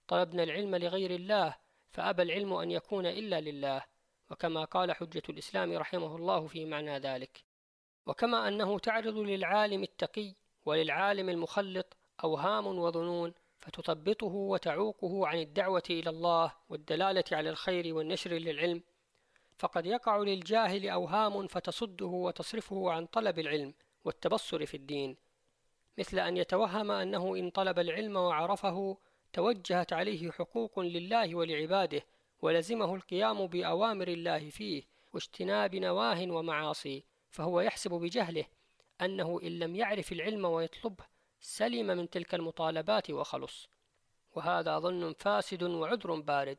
طلبنا 0.07 0.43
العلم 0.43 0.75
لغير 0.75 1.11
الله 1.11 1.55
فأبى 1.91 2.21
العلم 2.21 2.53
أن 2.53 2.71
يكون 2.71 3.05
إلا 3.05 3.41
لله. 3.41 3.83
وكما 4.31 4.63
قال 4.63 4.91
حجة 4.91 5.23
الإسلام 5.29 5.73
رحمه 5.73 6.15
الله 6.15 6.47
في 6.47 6.65
معنى 6.65 6.99
ذلك 6.99 7.43
وكما 8.05 8.47
أنه 8.47 8.79
تعرض 8.79 9.17
للعالم 9.17 9.83
التقي 9.83 10.33
وللعالم 10.65 11.29
المخلط 11.29 11.97
أوهام 12.23 12.67
وظنون 12.67 13.33
فتثبطه 13.59 14.35
وتعوقه 14.35 15.27
عن 15.27 15.39
الدعوة 15.39 15.83
إلى 15.89 16.09
الله 16.09 16.53
والدلالة 16.69 17.23
على 17.31 17.49
الخير 17.49 17.95
والنشر 17.95 18.31
للعلم. 18.31 18.83
فقد 19.57 19.85
يقع 19.85 20.17
للجاهل 20.17 20.89
أوهام 20.89 21.47
فتصده 21.47 22.05
وتصرفه 22.05 22.91
عن 22.91 23.05
طلب 23.05 23.39
العلم 23.39 23.73
والتبصر 24.05 24.65
في 24.65 24.77
الدين. 24.77 25.17
مثل 25.99 26.19
أن 26.19 26.37
يتوهم 26.37 26.91
أنه 26.91 27.35
إن 27.35 27.49
طلب 27.49 27.79
العلم 27.79 28.15
وعرفه 28.15 28.97
توجهت 29.33 29.93
عليه 29.93 30.31
حقوق 30.31 30.79
لله 30.79 31.35
ولعباده 31.35 32.01
ولزمه 32.41 32.95
القيام 32.95 33.47
بأوامر 33.47 34.07
الله 34.07 34.49
فيه 34.49 34.83
واجتناب 35.13 35.75
نواه 35.75 36.31
ومعاصي 36.31 37.03
فهو 37.29 37.61
يحسب 37.61 37.91
بجهله 37.91 38.45
أنه 39.01 39.39
إن 39.43 39.59
لم 39.59 39.75
يعرف 39.75 40.11
العلم 40.11 40.45
ويطلبه 40.45 41.05
سلم 41.41 41.87
من 41.87 42.09
تلك 42.09 42.35
المطالبات 42.35 43.09
وخلص. 43.09 43.69
وهذا 44.35 44.79
ظن 44.79 45.13
فاسد 45.13 45.63
وعذر 45.63 46.19
بارد 46.19 46.57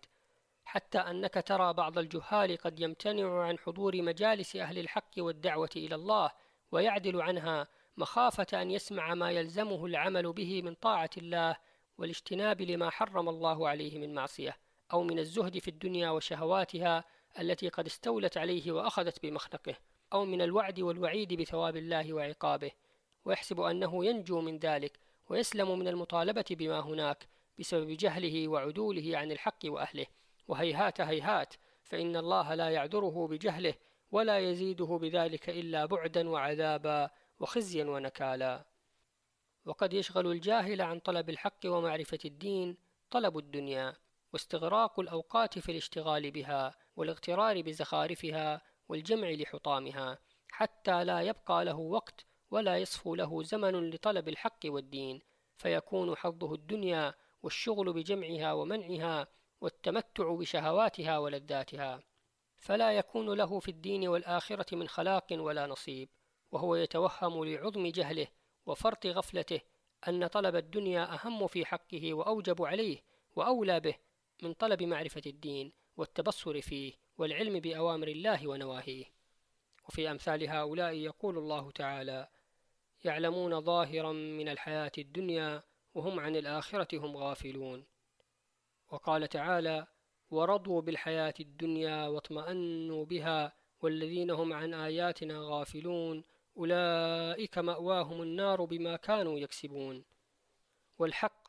حتى 0.64 0.98
أنك 0.98 1.34
ترى 1.46 1.72
بعض 1.72 1.98
الجهال 1.98 2.56
قد 2.56 2.80
يمتنع 2.80 3.42
عن 3.42 3.58
حضور 3.58 4.02
مجالس 4.02 4.56
أهل 4.56 4.78
الحق 4.78 5.10
والدعوة 5.18 5.70
إلى 5.76 5.94
الله 5.94 6.30
ويعدل 6.72 7.20
عنها 7.22 7.68
مخافة 8.00 8.62
أن 8.62 8.70
يسمع 8.70 9.14
ما 9.14 9.30
يلزمه 9.30 9.86
العمل 9.86 10.32
به 10.32 10.62
من 10.62 10.74
طاعة 10.74 11.10
الله 11.16 11.56
والاجتناب 11.98 12.62
لما 12.62 12.90
حرم 12.90 13.28
الله 13.28 13.68
عليه 13.68 13.98
من 13.98 14.14
معصية 14.14 14.56
أو 14.92 15.02
من 15.02 15.18
الزهد 15.18 15.58
في 15.58 15.68
الدنيا 15.68 16.10
وشهواتها 16.10 17.04
التي 17.38 17.68
قد 17.68 17.86
استولت 17.86 18.36
عليه 18.36 18.72
وأخذت 18.72 19.22
بمخنقه 19.22 19.74
أو 20.12 20.24
من 20.24 20.42
الوعد 20.42 20.80
والوعيد 20.80 21.34
بثواب 21.34 21.76
الله 21.76 22.12
وعقابه. 22.12 22.70
ويحسب 23.24 23.60
أنه 23.60 24.04
ينجو 24.04 24.40
من 24.40 24.58
ذلك 24.58 24.98
ويسلم 25.28 25.78
من 25.78 25.88
المطالبة 25.88 26.44
بما 26.50 26.80
هناك 26.80 27.28
بسبب 27.58 27.90
جهله 27.90 28.48
وعدوله 28.48 29.18
عن 29.18 29.32
الحق 29.32 29.58
وأهله. 29.64 30.06
وهيهات 30.48 31.00
هيهات 31.00 31.54
فإن 31.84 32.16
الله 32.16 32.54
لا 32.54 32.70
يعذره 32.70 33.26
بجهله 33.26 33.74
ولا 34.12 34.38
يزيده 34.38 34.98
بذلك 35.02 35.50
إلا 35.50 35.86
بعدا 35.86 36.28
وعذابا. 36.28 37.10
وخزيا 37.40 37.84
ونكالا. 37.84 38.64
وقد 39.64 39.92
يشغل 39.92 40.26
الجاهل 40.26 40.80
عن 40.82 40.98
طلب 40.98 41.30
الحق 41.30 41.60
ومعرفة 41.66 42.18
الدين 42.24 42.76
طلب 43.10 43.38
الدنيا 43.38 43.96
واستغراق 44.32 45.00
الأوقات 45.00 45.58
في 45.58 45.72
الاشتغال 45.72 46.30
بها 46.30 46.74
والاغترار 46.96 47.62
بزخارفها 47.62 48.62
والجمع 48.88 49.30
لحطامها 49.30 50.18
حتى 50.48 51.04
لا 51.04 51.20
يبقى 51.20 51.64
له 51.64 51.76
وقت 51.78 52.26
ولا 52.50 52.78
يصفو 52.78 53.14
له 53.14 53.42
زمن 53.42 53.90
لطلب 53.90 54.28
الحق 54.28 54.60
والدين 54.64 55.20
فيكون 55.58 56.16
حظه 56.16 56.54
الدنيا 56.54 57.14
والشغل 57.42 57.92
بجمعها 57.92 58.52
ومنعها 58.52 59.26
والتمتع 59.60 60.34
بشهواتها 60.34 61.18
ولذاتها. 61.18 62.02
فلا 62.58 62.92
يكون 62.92 63.34
له 63.34 63.60
في 63.60 63.70
الدين 63.70 64.08
والآخرة 64.08 64.76
من 64.76 64.88
خلاق 64.88 65.26
ولا 65.32 65.66
نصيب. 65.66 66.08
وهو 66.52 66.76
يتوهم 66.76 67.44
لعظم 67.44 67.86
جهله 67.86 68.26
وفرط 68.66 69.06
غفلته 69.06 69.60
أن 70.08 70.26
طلب 70.26 70.56
الدنيا 70.56 71.14
أهم 71.14 71.46
في 71.46 71.66
حقه 71.66 72.14
وأوجب 72.14 72.62
عليه 72.62 73.02
وأولى 73.36 73.80
به 73.80 73.94
من 74.42 74.52
طلب 74.54 74.82
معرفة 74.82 75.22
الدين 75.26 75.72
والتبصر 75.96 76.60
فيه 76.60 76.92
والعلم 77.18 77.60
بأوامر 77.60 78.08
الله 78.08 78.48
ونواهيه. 78.48 79.04
وفي 79.88 80.10
أمثال 80.10 80.48
هؤلاء 80.48 80.92
يقول 80.92 81.38
الله 81.38 81.70
تعالى 81.70 82.28
يعلمون 83.04 83.60
ظاهرا 83.60 84.12
من 84.12 84.48
الحياة 84.48 84.92
الدنيا 84.98 85.62
وهم 85.94 86.20
عن 86.20 86.36
الآخرة 86.36 86.98
هم 86.98 87.16
غافلون 87.16 87.84
وقال 88.90 89.28
تعالى 89.28 89.86
ورضوا 90.30 90.80
بالحياة 90.80 91.34
الدنيا 91.40 92.06
واطمأنوا 92.08 93.04
بها 93.04 93.52
والذين 93.82 94.30
هم 94.30 94.52
عن 94.52 94.74
آياتنا 94.74 95.38
غافلون 95.38 96.24
أولئك 96.56 97.58
مأواهم 97.58 98.22
النار 98.22 98.64
بما 98.64 98.96
كانوا 98.96 99.38
يكسبون. 99.38 100.04
والحق 100.98 101.48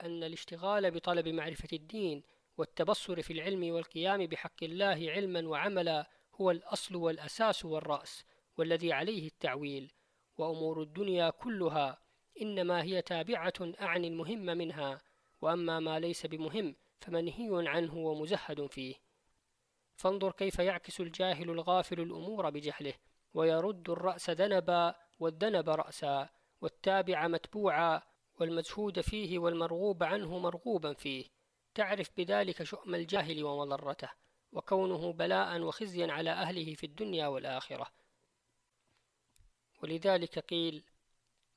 أن 0.00 0.22
الاشتغال 0.24 0.90
بطلب 0.90 1.28
معرفة 1.28 1.68
الدين 1.72 2.22
والتبصر 2.58 3.22
في 3.22 3.32
العلم 3.32 3.74
والقيام 3.74 4.26
بحق 4.26 4.64
الله 4.64 5.10
علما 5.10 5.48
وعملا 5.48 6.10
هو 6.34 6.50
الأصل 6.50 6.96
والأساس 6.96 7.64
والرأس 7.64 8.24
والذي 8.56 8.92
عليه 8.92 9.26
التعويل. 9.26 9.92
وأمور 10.38 10.82
الدنيا 10.82 11.30
كلها 11.30 11.98
إنما 12.42 12.82
هي 12.82 13.02
تابعة 13.02 13.52
أعني 13.60 14.08
المهم 14.08 14.44
منها 14.44 15.02
وأما 15.42 15.80
ما 15.80 16.00
ليس 16.00 16.26
بمهم 16.26 16.76
فمنهي 17.00 17.68
عنه 17.68 17.96
ومزهد 17.96 18.66
فيه. 18.66 18.94
فانظر 19.96 20.32
كيف 20.32 20.58
يعكس 20.58 21.00
الجاهل 21.00 21.50
الغافل 21.50 22.00
الأمور 22.00 22.50
بجهله. 22.50 22.94
ويرد 23.34 23.90
الرأس 23.90 24.30
ذنبا 24.30 24.94
والذنب 25.20 25.68
رأسا 25.68 26.28
والتابع 26.60 27.28
متبوعا 27.28 28.02
والمجهود 28.40 29.00
فيه 29.00 29.38
والمرغوب 29.38 30.02
عنه 30.02 30.38
مرغوبا 30.38 30.92
فيه. 30.92 31.24
تعرف 31.74 32.10
بذلك 32.16 32.62
شؤم 32.62 32.94
الجاهل 32.94 33.44
ومضرته 33.44 34.10
وكونه 34.52 35.12
بلاء 35.12 35.60
وخزيا 35.60 36.12
على 36.12 36.30
أهله 36.30 36.74
في 36.74 36.86
الدنيا 36.86 37.26
والآخرة. 37.26 37.86
ولذلك 39.82 40.38
قيل 40.38 40.84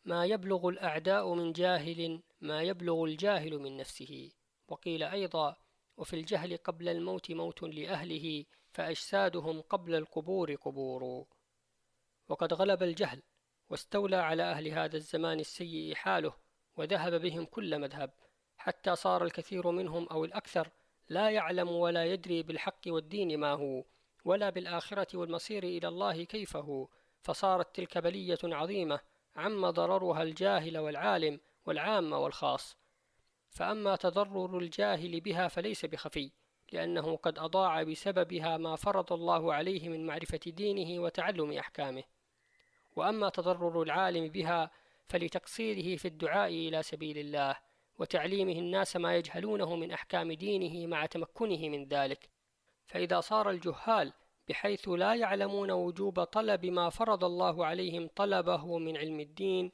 ما 0.05 0.25
يبلغ 0.25 0.67
الأعداء 0.67 1.33
من 1.33 1.53
جاهل 1.53 2.21
ما 2.41 2.61
يبلغ 2.61 3.03
الجاهل 3.03 3.59
من 3.59 3.77
نفسه. 3.77 4.31
وقيل 4.67 5.03
أيضا 5.03 5.55
وفي 5.97 6.15
الجهل 6.15 6.57
قبل 6.57 6.89
الموت 6.89 7.31
موت 7.31 7.63
لأهله 7.63 8.45
فأجسادهم 8.71 9.61
قبل 9.61 9.95
القبور 9.95 10.55
قبور. 10.55 11.25
وقد 12.29 12.53
غلب 12.53 12.83
الجهل 12.83 13.21
واستولى 13.69 14.15
على 14.15 14.43
أهل 14.43 14.67
هذا 14.67 14.97
الزمان 14.97 15.39
السيء 15.39 15.95
حاله 15.95 16.33
وذهب 16.77 17.21
بهم 17.21 17.45
كل 17.45 17.79
مذهب 17.79 18.13
حتى 18.57 18.95
صار 18.95 19.23
الكثير 19.23 19.71
منهم 19.71 20.07
أو 20.07 20.25
الأكثر 20.25 20.71
لا 21.09 21.29
يعلم 21.29 21.69
ولا 21.69 22.05
يدري 22.05 22.43
بالحق 22.43 22.81
والدين 22.87 23.39
ما 23.39 23.51
هو 23.51 23.83
ولا 24.25 24.49
بالآخرة 24.49 25.17
والمصير 25.17 25.63
إلى 25.63 25.87
الله 25.87 26.23
كيف 26.23 26.55
هو. 26.55 26.87
فصارت 27.21 27.75
تلك 27.75 27.97
بلية 27.97 28.37
عظيمة 28.43 28.99
عم 29.35 29.69
ضررها 29.69 30.23
الجاهل 30.23 30.77
والعالم 30.77 31.39
والعام 31.65 32.13
والخاص. 32.13 32.77
فأما 33.49 33.95
تضرر 33.95 34.57
الجاهل 34.57 35.19
بها 35.21 35.47
فليس 35.47 35.85
بخفي 35.85 36.31
لأنه 36.71 37.15
قد 37.15 37.39
أضاع 37.39 37.83
بسببها 37.83 38.57
ما 38.57 38.75
فرض 38.75 39.13
الله 39.13 39.53
عليه 39.53 39.89
من 39.89 40.05
معرفة 40.05 40.39
دينه 40.47 41.01
وتعلم 41.01 41.51
أحكامه. 41.51 42.03
وأما 42.97 43.29
تضرر 43.29 43.81
العالم 43.81 44.27
بها 44.27 44.71
فلتقصيره 45.07 45.97
في 45.97 46.07
الدعاء 46.07 46.49
إلى 46.49 46.83
سبيل 46.83 47.17
الله 47.17 47.55
وتعليمه 47.99 48.51
الناس 48.51 48.95
ما 48.95 49.15
يجهلونه 49.15 49.75
من 49.75 49.91
أحكام 49.91 50.31
دينه 50.31 50.87
مع 50.87 51.05
تمكنه 51.05 51.69
من 51.69 51.87
ذلك. 51.87 52.29
فإذا 52.85 53.19
صار 53.19 53.49
الجهال 53.49 54.13
بحيث 54.49 54.89
لا 54.89 55.15
يعلمون 55.15 55.71
وجوب 55.71 56.23
طلب 56.23 56.65
ما 56.65 56.89
فرض 56.89 57.23
الله 57.23 57.65
عليهم 57.65 58.09
طلبه 58.15 58.77
من 58.77 58.97
علم 58.97 59.19
الدين 59.19 59.71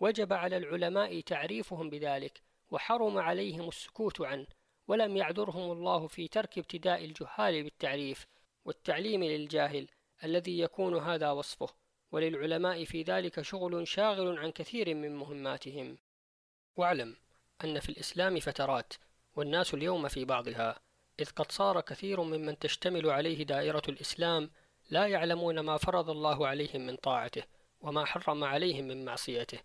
وجب 0.00 0.32
على 0.32 0.56
العلماء 0.56 1.20
تعريفهم 1.20 1.90
بذلك 1.90 2.42
وحرم 2.70 3.18
عليهم 3.18 3.68
السكوت 3.68 4.20
عنه 4.20 4.46
ولم 4.88 5.16
يعذرهم 5.16 5.72
الله 5.72 6.06
في 6.06 6.28
ترك 6.28 6.58
ابتداء 6.58 7.04
الجهال 7.04 7.62
بالتعريف 7.62 8.26
والتعليم 8.64 9.24
للجاهل 9.24 9.88
الذي 10.24 10.58
يكون 10.58 10.94
هذا 10.98 11.30
وصفه. 11.30 11.83
وللعلماء 12.14 12.84
في 12.84 13.02
ذلك 13.02 13.42
شغل 13.42 13.88
شاغل 13.88 14.38
عن 14.38 14.50
كثير 14.50 14.94
من 14.94 15.16
مهماتهم. 15.16 15.98
واعلم 16.76 17.16
أن 17.64 17.80
في 17.80 17.88
الإسلام 17.88 18.40
فترات 18.40 18.94
والناس 19.36 19.74
اليوم 19.74 20.08
في 20.08 20.24
بعضها 20.24 20.80
إذ 21.20 21.30
قد 21.30 21.52
صار 21.52 21.80
كثير 21.80 22.22
ممن 22.22 22.58
تشتمل 22.58 23.10
عليه 23.10 23.42
دائرة 23.42 23.82
الإسلام 23.88 24.50
لا 24.90 25.06
يعلمون 25.06 25.60
ما 25.60 25.76
فرض 25.76 26.10
الله 26.10 26.46
عليهم 26.46 26.86
من 26.86 26.96
طاعته 26.96 27.42
وما 27.80 28.04
حرم 28.04 28.44
عليهم 28.44 28.84
من 28.84 29.04
معصيته 29.04 29.58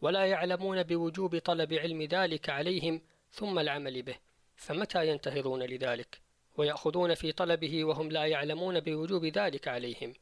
ولا 0.00 0.26
يعلمون 0.26 0.82
بوجوب 0.82 1.38
طلب 1.38 1.72
علم 1.72 2.02
ذلك 2.02 2.50
عليهم 2.50 3.02
ثم 3.30 3.58
العمل 3.58 4.02
به 4.02 4.16
فمتى 4.56 5.08
ينتهضون 5.08 5.62
لذلك؟ 5.62 6.20
ويأخذون 6.56 7.14
في 7.14 7.32
طلبه 7.32 7.84
وهم 7.84 8.10
لا 8.10 8.26
يعلمون 8.26 8.80
بوجوب 8.80 9.24
ذلك 9.24 9.68
عليهم. 9.68 10.14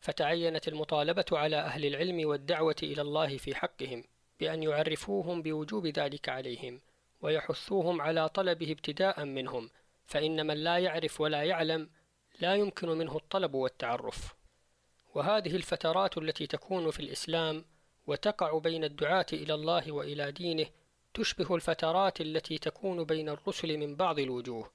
فتعينت 0.00 0.68
المطالبة 0.68 1.24
على 1.32 1.56
أهل 1.56 1.86
العلم 1.86 2.28
والدعوة 2.28 2.76
إلى 2.82 3.02
الله 3.02 3.36
في 3.36 3.54
حقهم 3.54 4.04
بأن 4.40 4.62
يعرفوهم 4.62 5.42
بوجوب 5.42 5.86
ذلك 5.86 6.28
عليهم 6.28 6.80
ويحثوهم 7.20 8.00
على 8.00 8.28
طلبه 8.28 8.72
ابتداء 8.72 9.24
منهم 9.24 9.70
فإن 10.06 10.46
من 10.46 10.54
لا 10.54 10.78
يعرف 10.78 11.20
ولا 11.20 11.42
يعلم 11.42 11.90
لا 12.40 12.54
يمكن 12.54 12.88
منه 12.88 13.16
الطلب 13.16 13.54
والتعرف. 13.54 14.34
وهذه 15.14 15.56
الفترات 15.56 16.18
التي 16.18 16.46
تكون 16.46 16.90
في 16.90 17.00
الإسلام 17.00 17.64
وتقع 18.06 18.58
بين 18.58 18.84
الدعاة 18.84 19.26
إلى 19.32 19.54
الله 19.54 19.92
وإلى 19.92 20.32
دينه 20.32 20.66
تشبه 21.14 21.54
الفترات 21.54 22.20
التي 22.20 22.58
تكون 22.58 23.04
بين 23.04 23.28
الرسل 23.28 23.78
من 23.78 23.96
بعض 23.96 24.18
الوجوه. 24.18 24.70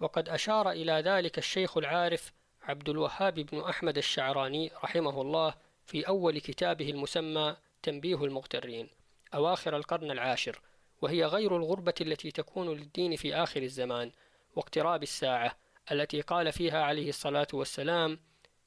وقد 0.00 0.28
أشار 0.28 0.70
إلى 0.70 0.92
ذلك 0.92 1.38
الشيخ 1.38 1.76
العارف 1.76 2.32
عبد 2.66 2.88
الوهاب 2.88 3.34
بن 3.34 3.60
أحمد 3.60 3.98
الشعراني 3.98 4.70
رحمه 4.84 5.20
الله 5.22 5.54
في 5.86 6.08
أول 6.08 6.38
كتابه 6.38 6.90
المسمى 6.90 7.56
تنبيه 7.82 8.24
المغترين 8.24 8.88
أواخر 9.34 9.76
القرن 9.76 10.10
العاشر 10.10 10.60
وهي 11.02 11.24
غير 11.24 11.56
الغربة 11.56 11.94
التي 12.00 12.30
تكون 12.30 12.68
للدين 12.68 13.16
في 13.16 13.34
آخر 13.34 13.62
الزمان 13.62 14.10
واقتراب 14.56 15.02
الساعة 15.02 15.56
التي 15.92 16.20
قال 16.20 16.52
فيها 16.52 16.82
عليه 16.82 17.08
الصلاة 17.08 17.46
والسلام 17.52 18.18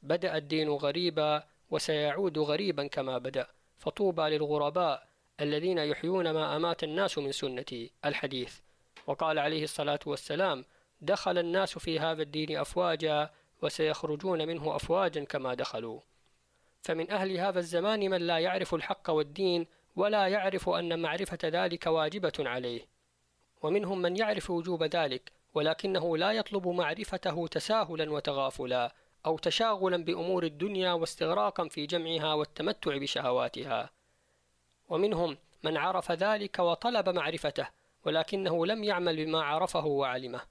بدأ 0.04 0.38
الدين 0.38 0.70
غريبا 0.70 1.44
وسيعود 1.72 2.38
غريبا 2.38 2.88
كما 2.88 3.18
بدأ 3.18 3.48
فطوبى 3.78 4.22
للغرباء 4.22 5.08
الذين 5.42 5.78
يحيون 5.78 6.32
ما 6.32 6.56
أمات 6.56 6.84
الناس 6.84 7.18
من 7.18 7.32
سنتي 7.32 7.92
الحديث. 8.06 8.60
وقال 9.08 9.40
عليه 9.40 9.64
الصلاة 9.64 10.00
والسلام 10.06 10.66
دخل 11.02 11.38
الناس 11.38 11.78
في 11.78 12.00
هذا 12.00 12.22
الدين 12.22 12.58
أفواجا 12.58 13.30
وسيخرجون 13.62 14.48
منه 14.48 14.76
أفواجا 14.76 15.24
كما 15.24 15.54
دخلوا. 15.54 16.00
فمن 16.82 17.12
أهل 17.12 17.38
هذا 17.38 17.60
الزمان 17.60 18.10
من 18.10 18.22
لا 18.22 18.40
يعرف 18.40 18.74
الحق 18.76 19.10
والدين 19.10 19.68
ولا 19.96 20.28
يعرف 20.28 20.70
أن 20.70 21.00
معرفة 21.00 21.38
ذلك 21.44 21.88
واجبة 21.88 22.34
عليه. 22.40 22.82
ومنهم 23.62 24.02
من 24.02 24.18
يعرف 24.18 24.50
وجوب 24.50 24.84
ذلك 24.84 25.32
ولكنه 25.54 26.18
لا 26.18 26.32
يطلب 26.32 26.68
معرفته 26.68 27.48
تساهلا 27.48 28.12
وتغافلا 28.12 28.94
أو 29.26 29.38
تشاغلا 29.38 30.04
بأمور 30.04 30.44
الدنيا 30.44 30.92
واستغراقا 30.94 31.68
في 31.68 31.86
جمعها 31.86 32.34
والتمتع 32.34 32.98
بشهواتها. 32.98 33.90
ومنهم 34.90 35.38
من 35.64 35.78
عرف 35.78 36.12
ذلك 36.12 36.60
وطلب 36.60 37.10
معرفته 37.10 37.68
ولكنه 38.06 38.66
لم 38.66 38.84
يعمل 38.84 39.26
بما 39.26 39.44
عرفه 39.44 39.86
وعلمه. 39.86 40.42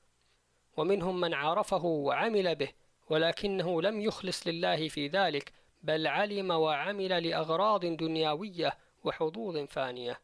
ومنهم 0.77 1.21
من 1.21 1.35
عرفه 1.35 1.85
وعمل 1.85 2.55
به 2.55 2.69
ولكنه 3.11 3.83
لم 3.83 4.01
يخلص 4.01 4.47
لله 4.47 4.89
في 4.89 5.09
ذلك 5.09 5.53
بل 5.83 6.07
علم 6.07 6.51
وعمل 6.51 7.29
لأغراض 7.29 7.87
دنيوية 7.87 8.79
وحظوظ 9.05 9.57
فانية. 9.57 10.21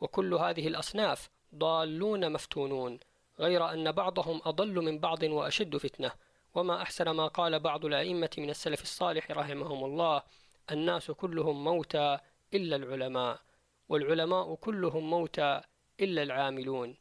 وكل 0.00 0.34
هذه 0.34 0.68
الأصناف 0.68 1.30
ضالون 1.54 2.32
مفتونون 2.32 3.00
غير 3.38 3.70
أن 3.70 3.92
بعضهم 3.92 4.40
أضل 4.44 4.74
من 4.74 4.98
بعض 4.98 5.22
وأشد 5.22 5.76
فتنة. 5.76 6.12
وما 6.54 6.82
أحسن 6.82 7.10
ما 7.10 7.26
قال 7.26 7.60
بعض 7.60 7.84
الأئمة 7.84 8.30
من 8.38 8.50
السلف 8.50 8.82
الصالح 8.82 9.30
رحمهم 9.30 9.84
الله 9.84 10.22
الناس 10.70 11.10
كلهم 11.10 11.64
موتى 11.64 12.18
إلا 12.54 12.76
العلماء 12.76 13.40
والعلماء 13.88 14.54
كلهم 14.54 15.10
موتى 15.10 15.60
إلا 16.00 16.22
العاملون 16.22 16.96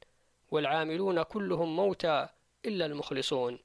والعاملون 0.52 1.24
كلهم 1.24 1.76
موتى 1.76 2.28
إلا 2.66 2.86
المخلصون. 2.86 3.60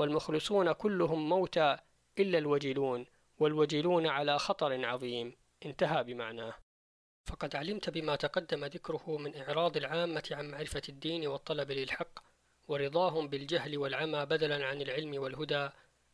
والمخلصون 0.00 0.72
كلهم 0.72 1.28
موتى 1.28 1.76
إلا 2.18 2.38
الوجلون 2.38 3.06
والوجلون 3.38 4.06
على 4.06 4.38
خطر 4.38 4.86
عظيم. 4.86 5.36
انتهى 5.66 6.04
بمعناه. 6.04 6.54
فقد 7.24 7.56
علمت 7.56 7.90
بما 7.90 8.16
تقدم 8.16 8.64
ذكره 8.64 9.18
من 9.18 9.36
إعراض 9.36 9.76
العامة 9.76 10.28
عن 10.30 10.50
معرفة 10.50 10.82
الدين 10.88 11.26
والطلب 11.26 11.70
للحق 11.70 12.18
ورضاهم 12.68 13.28
بالجهل 13.28 13.78
والعمى 13.78 14.26
بدلا 14.26 14.66
عن 14.66 14.82
العلم 14.82 15.22
والهدى 15.22 15.68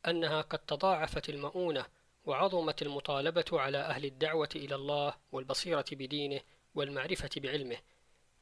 أنها 0.08 0.40
قد 0.40 0.58
تضاعفت 0.58 1.28
المؤونة 1.28 1.86
وعظمت 2.24 2.82
المطالبة 2.82 3.44
على 3.52 3.78
أهل 3.78 4.04
الدعوة 4.04 4.48
إلى 4.56 4.74
الله 4.74 5.14
والبصيرة 5.32 5.84
بدينه 5.92 6.40
والمعرفة 6.74 7.30
بعلمه 7.36 7.76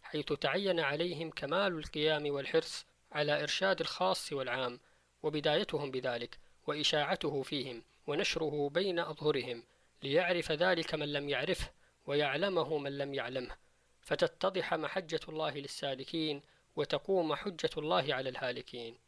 حيث 0.02 0.33
تعين 0.33 0.80
عليهم 0.80 1.30
كمال 1.30 1.78
القيام 1.78 2.30
والحرص 2.30 2.87
على 3.12 3.42
إرشاد 3.42 3.80
الخاص 3.80 4.33
والعام. 4.33 4.80
وبدايتهم 5.24 5.90
بذلك 5.90 6.38
وإشاعته 6.66 7.42
فيهم 7.42 7.82
ونشره 8.06 8.68
بين 8.68 8.98
أظهرهم 8.98 9.62
ليعرف 10.02 10.52
ذلك 10.52 10.94
من 10.94 11.12
لم 11.12 11.28
يعرفه 11.28 11.70
ويعلمه 12.06 12.78
من 12.78 12.98
لم 12.98 13.14
يعلمه. 13.14 13.56
فتتضح 14.02 14.74
محجة 14.74 15.20
الله 15.28 15.50
للسالكين 15.50 16.42
وتقوم 16.76 17.34
حجة 17.34 17.70
الله 17.78 18.14
على 18.14 18.28
الهالكين. 18.28 18.98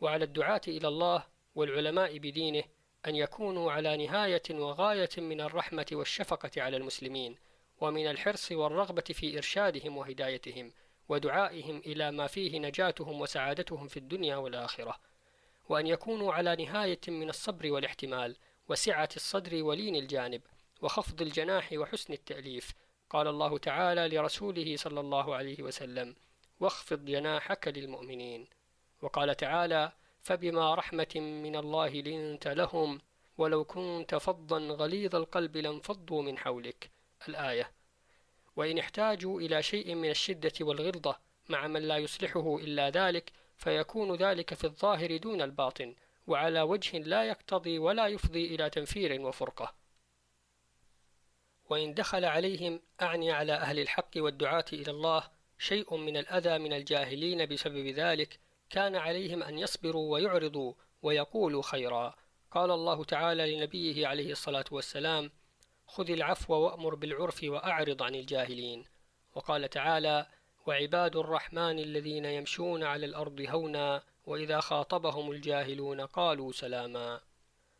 وعلى 0.00 0.24
الدعاة 0.24 0.60
إلى 0.68 0.88
الله 0.88 1.24
والعلماء 1.54 2.18
بدينه 2.18 2.64
أن 3.06 3.16
يكونوا 3.16 3.72
على 3.72 4.06
نهاية 4.06 4.42
وغاية 4.50 5.10
من 5.18 5.40
الرحمة 5.40 5.86
والشفقة 5.92 6.62
على 6.62 6.76
المسلمين 6.76 7.36
ومن 7.80 8.06
الحرص 8.10 8.52
والرغبة 8.52 9.02
في 9.02 9.36
إرشادهم 9.36 9.96
وهدايتهم 9.96 10.72
ودعائهم 11.08 11.78
إلى 11.78 12.10
ما 12.10 12.26
فيه 12.26 12.58
نجاتهم 12.58 13.20
وسعادتهم 13.20 13.88
في 13.88 13.96
الدنيا 13.96 14.36
والآخرة. 14.36 15.07
وأن 15.68 15.86
يكونوا 15.86 16.32
على 16.32 16.56
نهاية 16.56 17.00
من 17.08 17.28
الصبر 17.28 17.72
والاحتمال 17.72 18.36
وسعة 18.68 19.08
الصدر 19.16 19.62
ولين 19.62 19.96
الجانب 19.96 20.42
وخفض 20.82 21.22
الجناح 21.22 21.72
وحسن 21.72 22.12
التأليف. 22.12 22.72
قال 23.10 23.28
الله 23.28 23.58
تعالى 23.58 24.16
لرسوله 24.16 24.76
صلى 24.76 25.00
الله 25.00 25.34
عليه 25.34 25.62
وسلم 25.62 26.14
واخفض 26.60 27.04
جناحك 27.04 27.68
للمؤمنين. 27.68 28.46
وقال 29.02 29.36
تعالى 29.36 29.92
فبما 30.22 30.74
رحمة 30.74 31.14
من 31.16 31.56
الله 31.56 31.88
لنت 31.88 32.48
لهم 32.48 33.00
ولو 33.38 33.64
كنت 33.64 34.14
فظا 34.14 34.58
غليظ 34.58 35.16
القلب 35.16 35.56
لانفضوا 35.56 36.22
من 36.22 36.38
حولك. 36.38 36.90
الآية 37.28 37.70
وإن 38.56 38.78
احتاجوا 38.78 39.40
إلى 39.40 39.62
شيء 39.62 39.94
من 39.94 40.10
الشدة 40.10 40.52
والغلظة 40.60 41.18
مع 41.48 41.66
من 41.66 41.82
لا 41.82 41.96
يصلحه 41.96 42.56
إلا 42.56 42.90
ذلك 42.90 43.32
فيكون 43.58 44.14
ذلك 44.16 44.54
في 44.54 44.64
الظاهر 44.64 45.16
دون 45.16 45.42
الباطن 45.42 45.94
وعلى 46.26 46.62
وجه 46.62 46.98
لا 46.98 47.24
يقتضي 47.24 47.78
ولا 47.78 48.06
يفضي 48.06 48.54
إلى 48.54 48.70
تنفير 48.70 49.20
وفرقة. 49.20 49.74
وإن 51.70 51.94
دخل 51.94 52.24
عليهم 52.24 52.80
أعني 53.02 53.32
على 53.32 53.52
أهل 53.52 53.78
الحق 53.80 54.10
والدعاة 54.16 54.64
إلى 54.72 54.90
الله 54.90 55.30
شيء 55.58 55.96
من 55.96 56.16
الأذى 56.16 56.58
من 56.58 56.72
الجاهلين 56.72 57.46
بسبب 57.46 57.86
ذلك 57.86 58.40
كان 58.70 58.96
عليهم 58.96 59.42
أن 59.42 59.58
يصبروا 59.58 60.12
ويعرضوا 60.12 60.74
ويقولوا 61.02 61.62
خيرا. 61.62 62.14
قال 62.50 62.70
الله 62.70 63.04
تعالى 63.04 63.56
لنبيه 63.56 64.06
عليه 64.06 64.32
الصلاة 64.32 64.64
والسلام 64.70 65.30
خذ 65.86 66.10
العفو 66.10 66.54
وأمر 66.54 66.94
بالعرف 66.94 67.44
وأعرض 67.44 68.02
عن 68.02 68.14
الجاهلين 68.14 68.84
وقال 69.34 69.70
تعالى 69.70 70.26
وعباد 70.68 71.16
الرحمن 71.16 71.78
الذين 71.78 72.24
يمشون 72.24 72.82
على 72.82 73.06
الأرض 73.06 73.40
هونا 73.48 74.02
وإذا 74.26 74.60
خاطبهم 74.60 75.30
الجاهلون 75.30 76.00
قالوا 76.00 76.52
سلاما. 76.52 77.20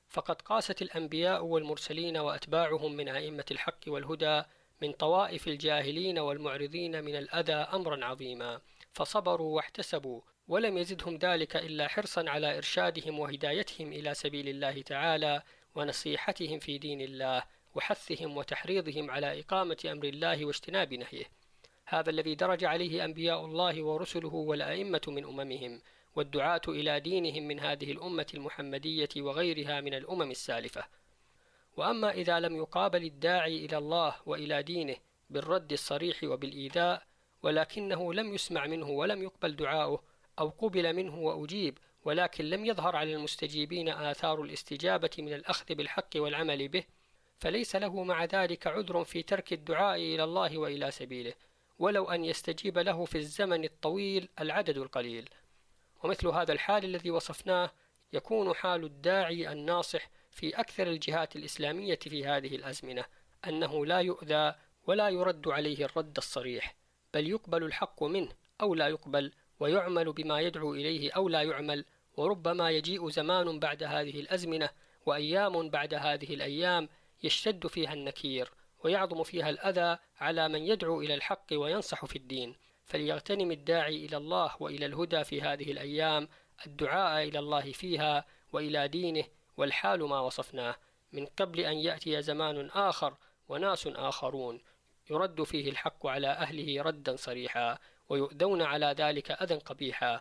فقد 0.08 0.42
قاست 0.42 0.82
الأنبياء 0.82 1.44
والمرسلين 1.44 2.16
وأتباعهم 2.16 2.92
من 2.92 3.08
أئمة 3.08 3.44
الحق 3.50 3.80
والهدى 3.86 4.42
من 4.82 4.92
طوائف 4.92 5.48
الجاهلين 5.48 6.18
والمعرضين 6.18 7.04
من 7.04 7.16
الأذى 7.16 7.52
أمرا 7.52 8.04
عظيما. 8.04 8.60
فصبروا 8.92 9.56
واحتسبوا 9.56 10.20
ولم 10.48 10.78
يزدهم 10.78 11.16
ذلك 11.16 11.56
إلا 11.56 11.88
حرصا 11.88 12.30
على 12.30 12.56
إرشادهم 12.56 13.18
وهدايتهم 13.18 13.92
إلى 13.92 14.14
سبيل 14.14 14.48
الله 14.48 14.82
تعالى 14.82 15.42
ونصيحتهم 15.74 16.58
في 16.58 16.78
دين 16.78 17.00
الله 17.00 17.42
وحثهم 17.74 18.36
وتحريضهم 18.36 19.10
على 19.10 19.40
إقامة 19.40 19.78
أمر 19.84 20.04
الله 20.04 20.44
واجتناب 20.44 20.94
نهيه. 20.94 21.37
هذا 21.90 22.10
الذي 22.10 22.34
درج 22.34 22.64
عليه 22.64 23.04
أنبياء 23.04 23.44
الله 23.44 23.82
ورسله 23.82 24.34
والأئمة 24.34 25.00
من 25.08 25.24
أممهم 25.24 25.80
والدعاة 26.16 26.60
إلى 26.68 27.00
دينهم 27.00 27.48
من 27.48 27.60
هذه 27.60 27.92
الأمة 27.92 28.26
المحمدية 28.34 29.08
وغيرها 29.16 29.80
من 29.80 29.94
الأمم 29.94 30.30
السالفة. 30.30 30.84
وأما 31.76 32.10
إذا 32.10 32.40
لم 32.40 32.56
يقابل 32.56 33.04
الداعي 33.04 33.64
إلى 33.64 33.78
الله 33.78 34.14
وإلى 34.26 34.62
دينه 34.62 34.96
بالرد 35.30 35.72
الصريح 35.72 36.24
وبالإيذاء 36.24 37.02
ولكنه 37.42 38.14
لم 38.14 38.34
يسمع 38.34 38.66
منه 38.66 38.90
ولم 38.90 39.22
يقبل 39.22 39.56
دعاؤه 39.56 40.02
أو 40.38 40.48
قبل 40.48 40.96
منه 40.96 41.18
وأجيب 41.18 41.78
ولكن 42.04 42.44
لم 42.44 42.66
يظهر 42.66 42.96
على 42.96 43.14
المستجيبين 43.14 43.88
آثار 43.88 44.42
الاستجابة 44.42 45.10
من 45.18 45.32
الأخذ 45.32 45.74
بالحق 45.74 46.10
والعمل 46.16 46.68
به 46.68 46.84
فليس 47.38 47.76
له 47.76 48.04
مع 48.04 48.24
ذلك 48.24 48.66
عذر 48.66 49.04
في 49.04 49.22
ترك 49.22 49.52
الدعاء 49.52 49.96
إلى 49.96 50.24
الله 50.24 50.58
وإلى 50.58 50.90
سبيله. 50.90 51.34
ولو 51.78 52.04
أن 52.04 52.24
يستجيب 52.24 52.78
له 52.78 53.04
في 53.04 53.18
الزمن 53.18 53.64
الطويل 53.64 54.28
العدد 54.40 54.76
القليل. 54.76 55.28
ومثل 56.04 56.26
هذا 56.26 56.52
الحال 56.52 56.84
الذي 56.84 57.10
وصفناه 57.10 57.70
يكون 58.12 58.54
حال 58.54 58.84
الداعي 58.84 59.52
الناصح 59.52 60.10
في 60.30 60.60
أكثر 60.60 60.86
الجهات 60.86 61.36
الإسلامية 61.36 61.98
في 61.98 62.26
هذه 62.26 62.56
الأزمنة 62.56 63.04
أنه 63.48 63.86
لا 63.86 63.98
يؤذى 63.98 64.54
ولا 64.86 65.08
يرد 65.08 65.48
عليه 65.48 65.84
الرد 65.84 66.16
الصريح 66.16 66.76
بل 67.14 67.28
يقبل 67.28 67.64
الحق 67.64 68.02
منه 68.02 68.28
أو 68.60 68.74
لا 68.74 68.88
يقبل 68.88 69.32
ويعمل 69.60 70.12
بما 70.12 70.40
يدعو 70.40 70.74
إليه 70.74 71.12
أو 71.12 71.28
لا 71.28 71.42
يعمل 71.42 71.84
وربما 72.16 72.70
يجيء 72.70 73.08
زمان 73.10 73.58
بعد 73.58 73.82
هذه 73.82 74.20
الأزمنة 74.20 74.70
وأيام 75.06 75.70
بعد 75.70 75.94
هذه 75.94 76.34
الأيام 76.34 76.88
يشتد 77.22 77.66
فيها 77.66 77.92
النكير. 77.92 78.52
ويعظم 78.84 79.22
فيها 79.22 79.50
الأذى 79.50 79.98
على 80.20 80.48
من 80.48 80.62
يدعو 80.62 81.00
إلى 81.00 81.14
الحق 81.14 81.46
وينصح 81.52 82.04
في 82.04 82.16
الدين. 82.16 82.56
فليغتنم 82.84 83.50
الداعي 83.50 84.06
إلى 84.06 84.16
الله 84.16 84.56
وإلى 84.60 84.86
الهدى 84.86 85.24
في 85.24 85.42
هذه 85.42 85.72
الأيام 85.72 86.28
الدعاء 86.66 87.28
إلى 87.28 87.38
الله 87.38 87.72
فيها 87.72 88.24
وإلى 88.52 88.88
دينه 88.88 89.24
والحال 89.56 90.02
ما 90.04 90.20
وصفناه. 90.20 90.76
من 91.12 91.26
قبل 91.26 91.60
أن 91.60 91.76
يأتي 91.76 92.22
زمان 92.22 92.70
آخر 92.70 93.16
وناس 93.48 93.86
آخرون 93.86 94.60
يرد 95.10 95.42
فيه 95.42 95.70
الحق 95.70 96.06
على 96.06 96.28
أهله 96.28 96.82
ردا 96.82 97.16
صريحا 97.16 97.78
ويؤذون 98.08 98.62
على 98.62 98.94
ذلك 98.98 99.30
أذى 99.30 99.54
قبيحا. 99.54 100.20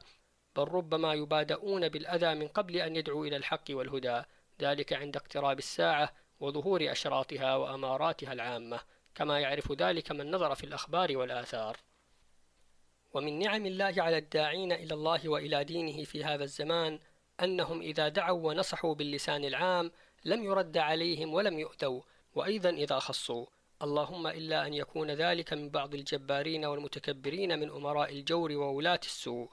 بل 0.56 0.64
ربما 0.64 1.14
يبادؤون 1.14 1.90
بالأذى 1.90 2.36
من 2.36 2.48
قبل 2.48 2.76
أن 2.76 2.96
يدعوا 2.96 3.26
إلى 3.26 3.36
الحق 3.36 3.64
والهدى. 3.70 4.22
ذلك 4.62 4.94
عند 4.94 5.16
اقتراب 5.16 5.58
الساعة 5.58 6.14
وظهور 6.40 6.92
أشراطها 6.92 7.56
وأماراتها 7.56 8.34
العامة 8.34 8.80
كما 9.16 9.40
يعرف 9.40 9.72
ذلك 9.72 10.12
من 10.12 10.32
نظر 10.32 10.56
في 10.56 10.64
الأخبار 10.64 11.18
والآثار. 11.18 11.78
ومن 13.14 13.40
نعم 13.40 13.66
الله 13.66 13.94
على 13.98 14.18
الداعين 14.18 14.72
إلى 14.72 14.94
الله 14.94 15.30
وإلى 15.30 15.64
دينه 15.64 16.04
في 16.04 16.24
هذا 16.24 16.44
الزمان 16.44 17.00
أنهم 17.44 17.82
إذا 17.82 18.08
دعوا 18.10 18.48
ونصحوا 18.48 18.96
باللسان 18.96 19.46
العام 19.46 19.92
لم 20.26 20.44
يرد 20.44 20.78
عليهم 20.78 21.34
ولم 21.34 21.60
يؤذوا 21.60 22.02
وأيضا 22.36 22.70
إذا 22.70 23.00
خصوا. 23.00 23.46
اللهم 23.82 24.28
إلا 24.28 24.68
أن 24.68 24.74
يكون 24.74 25.12
ذلك 25.12 25.54
من 25.54 25.70
بعض 25.70 25.94
الجبارين 25.94 26.66
والمتكبرين 26.66 27.60
من 27.60 27.70
أمراء 27.70 28.12
الجور 28.12 28.52
وولاة 28.52 29.00
السوء. 29.04 29.50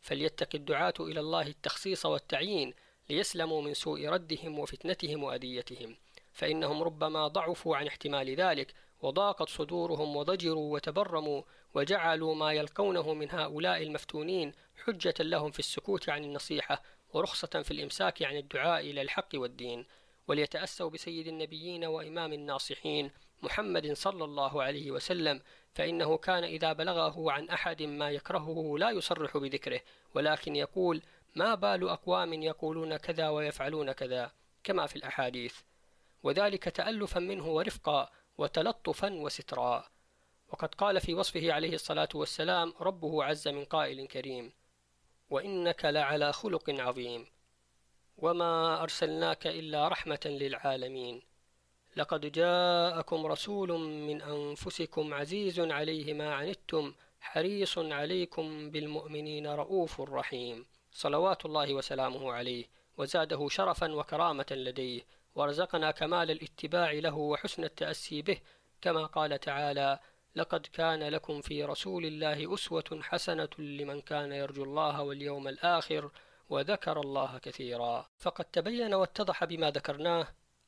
فليتق 0.00 0.48
الدعاة 0.54 0.94
إلى 1.00 1.20
الله 1.20 1.46
التخصيص 1.46 2.06
والتعيين 2.06 2.74
ليسلموا 3.10 3.62
من 3.62 3.74
سوء 3.74 4.08
ردهم 4.08 4.58
وفتنتهم 4.58 5.22
وأذيتهم. 5.22 5.96
فإنهم 6.34 6.82
ربما 6.82 7.28
ضعفوا 7.28 7.76
عن 7.76 7.86
احتمال 7.86 8.34
ذلك 8.34 8.74
وضاقت 9.02 9.48
صدورهم 9.48 10.16
وضجروا 10.16 10.74
وتبرموا 10.74 11.42
وجعلوا 11.74 12.34
ما 12.34 12.52
يلقونه 12.52 13.14
من 13.14 13.30
هؤلاء 13.30 13.82
المفتونين 13.82 14.52
حجة 14.84 15.14
لهم 15.20 15.50
في 15.50 15.58
السكوت 15.58 16.08
عن 16.08 16.24
النصيحة 16.24 16.82
ورخصة 17.12 17.62
في 17.62 17.70
الإمساك 17.70 18.22
عن 18.22 18.36
الدعاء 18.36 18.80
إلى 18.80 19.02
الحق 19.02 19.28
والدين. 19.34 19.86
وليتأسوا 20.28 20.90
بسيد 20.90 21.26
النبيين 21.26 21.84
وإمام 21.84 22.32
الناصحين 22.32 23.10
محمد 23.42 23.92
صلى 23.92 24.24
الله 24.24 24.62
عليه 24.62 24.90
وسلم 24.90 25.42
فإنه 25.74 26.16
كان 26.16 26.44
إذا 26.44 26.72
بلغه 26.72 27.32
عن 27.32 27.48
أحد 27.48 27.82
ما 27.82 28.10
يكرهه 28.10 28.78
لا 28.78 28.90
يصرح 28.90 29.36
بذكره 29.36 29.80
ولكن 30.14 30.56
يقول 30.56 31.02
ما 31.34 31.54
بال 31.54 31.88
أقوام 31.88 32.32
يقولون 32.32 32.96
كذا 32.96 33.28
ويفعلون 33.28 33.92
كذا؟ 33.92 34.32
كما 34.64 34.86
في 34.86 34.96
الأحاديث. 34.96 35.54
وذلك 36.24 36.64
تألفا 36.64 37.20
منه 37.20 37.48
ورفقا 37.48 38.10
وتلطفا 38.38 39.12
وسترا. 39.12 39.84
وقد 40.48 40.74
قال 40.74 41.00
في 41.00 41.14
وصفه 41.14 41.52
عليه 41.52 41.74
الصلاة 41.74 42.08
والسلام 42.14 42.74
ربه 42.80 43.24
عز 43.24 43.48
من 43.48 43.64
قائل 43.64 44.06
كريم 44.06 44.52
وإنك 45.30 45.84
لعلى 45.84 46.32
خلق 46.32 46.70
عظيم. 46.70 47.26
وما 48.18 48.82
أرسلناك 48.82 49.46
إلا 49.46 49.88
رحمة 49.88 50.20
للعالمين. 50.24 51.22
لقد 51.96 52.32
جاءكم 52.32 53.26
رسول 53.26 53.72
من 53.80 54.22
أنفسكم 54.22 55.14
عزيز 55.14 55.60
عليه 55.60 56.14
ما 56.14 56.34
عنتم 56.34 56.94
حريص 57.20 57.78
عليكم 57.78 58.70
بالمؤمنين 58.70 59.46
رؤوف 59.46 60.00
رحيم. 60.00 60.66
صلوات 60.92 61.46
الله 61.46 61.74
وسلامه 61.74 62.32
عليه 62.32 62.64
وزاده 62.96 63.48
شرفا 63.48 63.92
وكرامة 63.92 64.46
لديه. 64.50 65.02
ورزقنا 65.34 65.90
كمال 65.90 66.30
الاتباع 66.30 66.92
له 66.92 67.16
وحسن 67.16 67.64
التأسي 67.64 68.22
به 68.22 68.40
كما 68.80 69.06
قال 69.06 69.40
تعالى 69.40 69.98
لقد 70.36 70.66
كان 70.66 71.02
لكم 71.02 71.40
في 71.40 71.64
رسول 71.64 72.06
الله 72.06 72.54
أسوة 72.54 73.00
حسنة 73.02 73.48
لمن 73.58 74.00
كان 74.00 74.32
يرجو 74.32 74.64
الله 74.64 75.02
واليوم 75.02 75.48
الآخر 75.48 76.10
وذكر 76.48 77.00
الله 77.00 77.38
كثيرا. 77.38 78.10
فقد 78.18 78.44
تبين 78.44 78.94
واتضح 78.94 79.44
بما 79.44 79.70
ذكرناه 79.70 80.26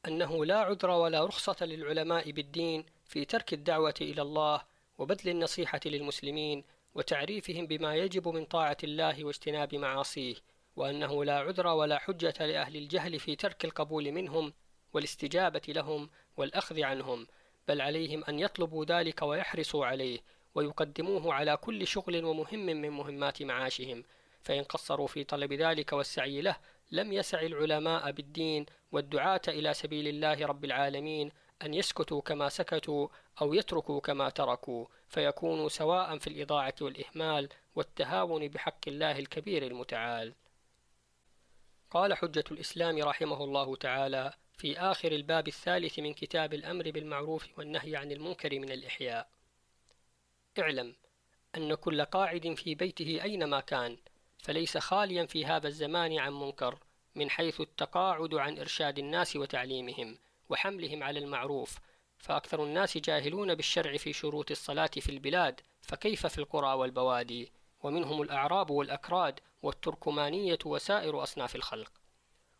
أنه 0.08 0.44
لا 0.44 0.58
عذر 0.58 0.90
ولا 0.90 1.24
رخصة 1.24 1.66
للعلماء 1.66 2.30
بالدين 2.30 2.86
في 3.04 3.24
ترك 3.24 3.52
الدعوة 3.52 3.94
إلى 4.00 4.22
الله 4.22 4.62
وبذل 4.98 5.28
النصيحة 5.28 5.80
للمسلمين 5.86 6.64
وتعريفهم 6.94 7.66
بما 7.66 7.94
يجب 7.94 8.28
من 8.28 8.44
طاعة 8.44 8.76
الله 8.84 9.24
واجتناب 9.24 9.74
معاصيه. 9.74 10.34
وأنه 10.76 11.24
لا 11.24 11.38
عذر 11.38 11.66
ولا 11.66 11.98
حجة 11.98 12.46
لأهل 12.46 12.76
الجهل 12.76 13.18
في 13.18 13.36
ترك 13.36 13.64
القبول 13.64 14.12
منهم 14.12 14.52
والاستجابة 14.92 15.62
لهم 15.68 16.10
والأخذ 16.36 16.82
عنهم 16.82 17.26
بل 17.68 17.80
عليهم 17.80 18.24
أن 18.24 18.38
يطلبوا 18.38 18.84
ذلك 18.84 19.22
ويحرصوا 19.22 19.86
عليه 19.86 20.20
ويقدموه 20.54 21.34
على 21.34 21.56
كل 21.56 21.86
شغل 21.86 22.24
ومهم 22.24 22.66
من 22.66 22.90
مهمات 22.90 23.42
معاشهم. 23.42 24.04
فإن 24.42 24.64
قصروا 24.64 25.06
في 25.06 25.24
طلب 25.24 25.52
ذلك 25.52 25.92
والسعي 25.92 26.40
له 26.40 26.56
لم 26.92 27.12
يسع 27.12 27.40
العلماء 27.40 28.10
بالدين 28.10 28.66
والدعاة 28.92 29.40
إلى 29.48 29.74
سبيل 29.74 30.08
الله 30.08 30.46
رب 30.46 30.64
العالمين 30.64 31.30
أن 31.62 31.74
يسكتوا 31.74 32.20
كما 32.20 32.48
سكتوا 32.48 33.08
أو 33.42 33.54
يتركوا 33.54 34.00
كما 34.00 34.30
تركوا 34.30 34.86
فيكونوا 35.08 35.68
سواء 35.68 36.18
في 36.18 36.26
الإضاعة 36.26 36.74
والإهمال 36.80 37.48
والتهاون 37.74 38.48
بحق 38.48 38.88
الله 38.88 39.18
الكبير 39.18 39.66
المتعال. 39.66 40.34
قال 41.96 42.14
حجة 42.14 42.44
الإسلام 42.50 42.98
رحمه 42.98 43.44
الله 43.44 43.76
تعالى 43.76 44.32
في 44.58 44.78
آخر 44.78 45.12
الباب 45.12 45.48
الثالث 45.48 45.98
من 45.98 46.14
كتاب 46.14 46.54
الأمر 46.54 46.90
بالمعروف 46.90 47.58
والنهي 47.58 47.96
عن 47.96 48.12
المنكر 48.12 48.58
من 48.58 48.70
الإحياء. 48.70 49.28
اعلم 50.58 50.94
أن 51.56 51.74
كل 51.74 52.04
قاعد 52.04 52.54
في 52.54 52.74
بيته 52.74 53.22
أينما 53.22 53.60
كان 53.60 53.96
فليس 54.38 54.78
خاليا 54.78 55.26
في 55.26 55.46
هذا 55.46 55.68
الزمان 55.68 56.18
عن 56.18 56.32
منكر 56.32 56.78
من 57.14 57.30
حيث 57.30 57.60
التقاعد 57.60 58.34
عن 58.34 58.58
إرشاد 58.58 58.98
الناس 58.98 59.36
وتعليمهم 59.36 60.18
وحملهم 60.48 61.02
على 61.02 61.18
المعروف 61.18 61.78
فأكثر 62.18 62.64
الناس 62.64 62.98
جاهلون 62.98 63.54
بالشرع 63.54 63.96
في 63.96 64.12
شروط 64.12 64.50
الصلاة 64.50 64.90
في 65.00 65.08
البلاد 65.08 65.60
فكيف 65.80 66.26
في 66.26 66.38
القرى 66.38 66.74
والبوادي؟ 66.74 67.52
ومنهم 67.82 68.22
الأعراب 68.22 68.70
والأكراد 68.70 69.40
والتركمانية 69.62 70.58
وسائر 70.64 71.22
أصناف 71.22 71.56
الخلق. 71.56 71.92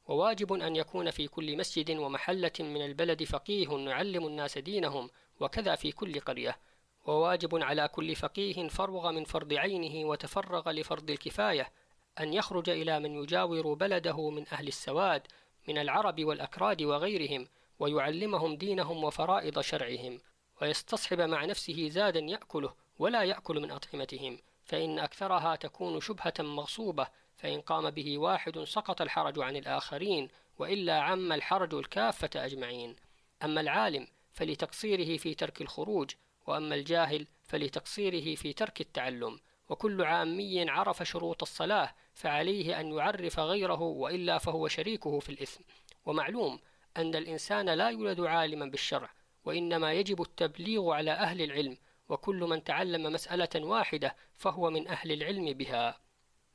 وواجب 0.09 0.53
أن 0.53 0.77
يكون 0.77 1.11
في 1.11 1.29
كل 1.29 1.57
مسجد 1.57 1.91
ومحلة 1.91 2.53
من 2.61 2.85
البلد 2.85 3.25
فقيه 3.25 3.69
يعلم 3.79 4.27
الناس 4.27 4.59
دينهم 4.59 5.11
وكذا 5.41 5.75
في 5.75 5.93
كل 5.93 6.21
قرية. 6.21 6.59
وواجب 7.07 7.63
على 7.63 7.89
كل 7.89 8.15
فقيه 8.15 8.69
فرغ 8.69 9.11
من 9.11 9.25
فرض 9.25 9.53
عينه 9.53 10.09
وتفرغ 10.09 10.71
لفرض 10.71 11.11
الكفاية 11.11 11.73
أن 12.21 12.35
يخرج 12.35 12.71
إلى 12.71 13.01
من 13.01 13.23
يجاور 13.23 13.75
بلده 13.75 14.31
من 14.31 14.49
أهل 14.53 14.69
السواد 14.69 15.27
من 15.69 15.79
العرب 15.79 16.25
والأكراد 16.25 16.83
وغيرهم 16.83 17.49
ويعلمهم 17.79 18.57
دينهم 18.57 19.05
وفرائض 19.05 19.61
شرعهم 19.61 20.21
ويستصحب 20.63 21.21
مع 21.21 21.45
نفسه 21.45 21.89
زادا 21.89 22.21
يأكله 22.21 22.75
ولا 22.99 23.23
يأكل 23.23 23.61
من 23.61 23.71
أطعمتهم. 23.71 24.39
فإن 24.67 24.99
أكثرها 24.99 25.57
تكون 25.57 26.01
شبهة 26.01 26.35
مغصوبة 26.41 27.07
فإن 27.37 27.61
قام 27.61 27.91
به 27.91 28.19
واحد 28.19 28.59
سقط 28.59 29.01
الحرج 29.01 29.39
عن 29.39 29.57
الآخرين 29.57 30.29
وإلا 30.59 31.01
عم 31.01 31.33
الحرج 31.33 31.75
الكافة 31.75 32.31
أجمعين. 32.37 32.97
أما 33.45 33.61
العالم 33.61 34.07
فلتقصيره 34.33 35.17
في 35.17 35.35
ترك 35.35 35.61
الخروج 35.61 36.11
وأما 36.47 36.75
الجاهل 36.75 37.27
فلتقصيره 37.45 38.35
في 38.35 38.53
ترك 38.53 38.81
التعلم. 38.81 39.41
وكل 39.69 40.03
عامي 40.03 40.71
عرف 40.71 41.03
شروط 41.03 41.43
الصلاة 41.43 41.95
فعليه 42.15 42.81
أن 42.81 42.93
يعرف 42.93 43.41
غيره 43.41 43.81
وإلا 43.81 44.39
فهو 44.39 44.69
شريكه 44.69 45.19
في 45.19 45.29
الإثم. 45.29 45.61
ومعلوم 46.07 46.61
أن 46.97 47.15
الإنسان 47.15 47.71
لا 47.71 47.91
يولد 47.91 48.21
عالما 48.21 48.67
بالشرع 48.67 49.11
وإنما 49.45 49.93
يجب 49.93 50.23
التبليغ 50.23 50.91
على 50.91 51.11
أهل 51.11 51.43
العلم 51.43 51.77
وكل 52.09 52.37
من 52.37 52.65
تعلم 52.65 53.13
مسألة 53.13 53.49
واحدة 53.55 54.17
فهو 54.35 54.71
من 54.71 54.89
أهل 54.89 55.13
العلم 55.13 55.53
بها. 55.53 56.01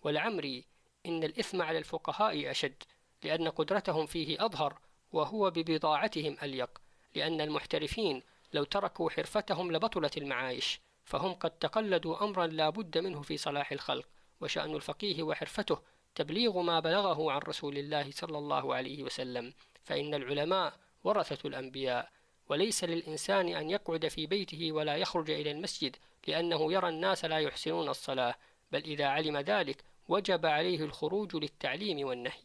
ولعمري 0.03 0.65
إن 1.05 1.23
الإثم 1.23 1.61
على 1.61 1.77
الفقهاء 1.77 2.51
أشد 2.51 2.83
لأن 3.23 3.47
قدرتهم 3.47 4.05
فيه 4.05 4.45
أظهر 4.45 4.79
وهو 5.11 5.51
ببضاعتهم 5.51 6.37
أليق. 6.43 6.81
لأن 7.15 7.41
المحترفين 7.41 8.23
لو 8.53 8.63
تركوا 8.63 9.09
حرفتهم 9.09 9.71
لبطلت 9.71 10.17
المعايش 10.17 10.79
فهم 11.03 11.33
قد 11.33 11.51
تقلدوا 11.51 12.23
أمرا 12.23 12.47
لا 12.47 12.69
بد 12.69 12.97
منه 12.97 13.21
في 13.21 13.37
صلاح 13.37 13.71
الخلق. 13.71 14.07
وشأن 14.41 14.75
الفقيه 14.75 15.23
وحرفته 15.23 15.79
تبليغ 16.15 16.61
ما 16.61 16.79
بلغه 16.79 17.31
عن 17.31 17.39
رسول 17.39 17.77
الله 17.77 18.11
صلى 18.11 18.37
الله 18.37 18.75
عليه 18.75 19.03
وسلم. 19.03 19.53
فإن 19.83 20.13
العلماء 20.13 20.73
ورثة 21.03 21.47
الأنبياء. 21.47 22.11
وليس 22.51 22.83
للإنسان 22.83 23.47
أن 23.47 23.69
يقعد 23.69 24.07
في 24.07 24.25
بيته 24.25 24.71
ولا 24.71 24.95
يخرج 24.95 25.29
إلى 25.29 25.51
المسجد 25.51 25.95
لأنه 26.27 26.73
يرى 26.73 26.89
الناس 26.89 27.25
لا 27.25 27.39
يحسنون 27.39 27.89
الصلاة 27.89 28.35
بل 28.71 28.83
إذا 28.83 29.05
علم 29.05 29.37
ذلك 29.37 29.83
وجب 30.09 30.45
عليه 30.45 30.83
الخروج 30.83 31.35
للتعليم 31.35 32.07
والنهي. 32.07 32.41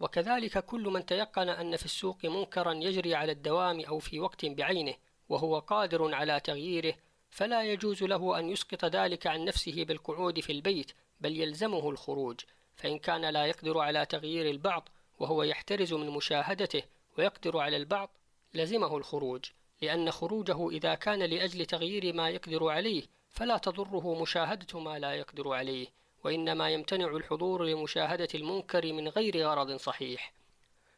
وكذلك 0.00 0.64
كل 0.64 0.82
من 0.82 1.06
تيقن 1.06 1.48
أن 1.48 1.76
في 1.76 1.84
السوق 1.84 2.24
منكرا 2.24 2.72
يجري 2.72 3.14
على 3.14 3.32
الدوام 3.32 3.80
أو 3.80 3.98
في 3.98 4.20
وقت 4.20 4.44
بعينه 4.44 4.94
وهو 5.28 5.58
قادر 5.58 6.14
على 6.14 6.40
تغييره 6.40 6.94
فلا 7.30 7.62
يجوز 7.62 8.02
له 8.02 8.38
أن 8.38 8.50
يسقط 8.50 8.84
ذلك 8.84 9.26
عن 9.26 9.44
نفسه 9.44 9.84
بالقعود 9.84 10.40
في 10.40 10.52
البيت 10.52 10.92
بل 11.20 11.40
يلزمه 11.40 11.90
الخروج 11.90 12.40
فإن 12.76 12.98
كان 12.98 13.24
لا 13.24 13.46
يقدر 13.46 13.78
على 13.78 14.06
تغيير 14.06 14.50
البعض 14.50 14.88
وهو 15.18 15.42
يحترز 15.42 15.92
من 15.92 16.10
مشاهدته 16.10 16.82
ويقدر 17.18 17.58
على 17.58 17.76
البعض 17.76 18.10
لزمه 18.54 18.96
الخروج 18.96 19.44
لأن 19.82 20.10
خروجه 20.10 20.68
إذا 20.70 20.94
كان 20.94 21.18
لأجل 21.18 21.66
تغيير 21.66 22.14
ما 22.14 22.28
يقدر 22.28 22.68
عليه 22.68 23.02
فلا 23.30 23.58
تضره 23.58 24.22
مشاهدة 24.22 24.80
ما 24.80 24.98
لا 24.98 25.14
يقدر 25.14 25.52
عليه 25.52 25.86
وإنما 26.24 26.70
يمتنع 26.70 27.06
الحضور 27.16 27.64
لمشاهدة 27.64 28.28
المنكر 28.34 28.92
من 28.92 29.08
غير 29.08 29.46
غرض 29.46 29.76
صحيح. 29.76 30.32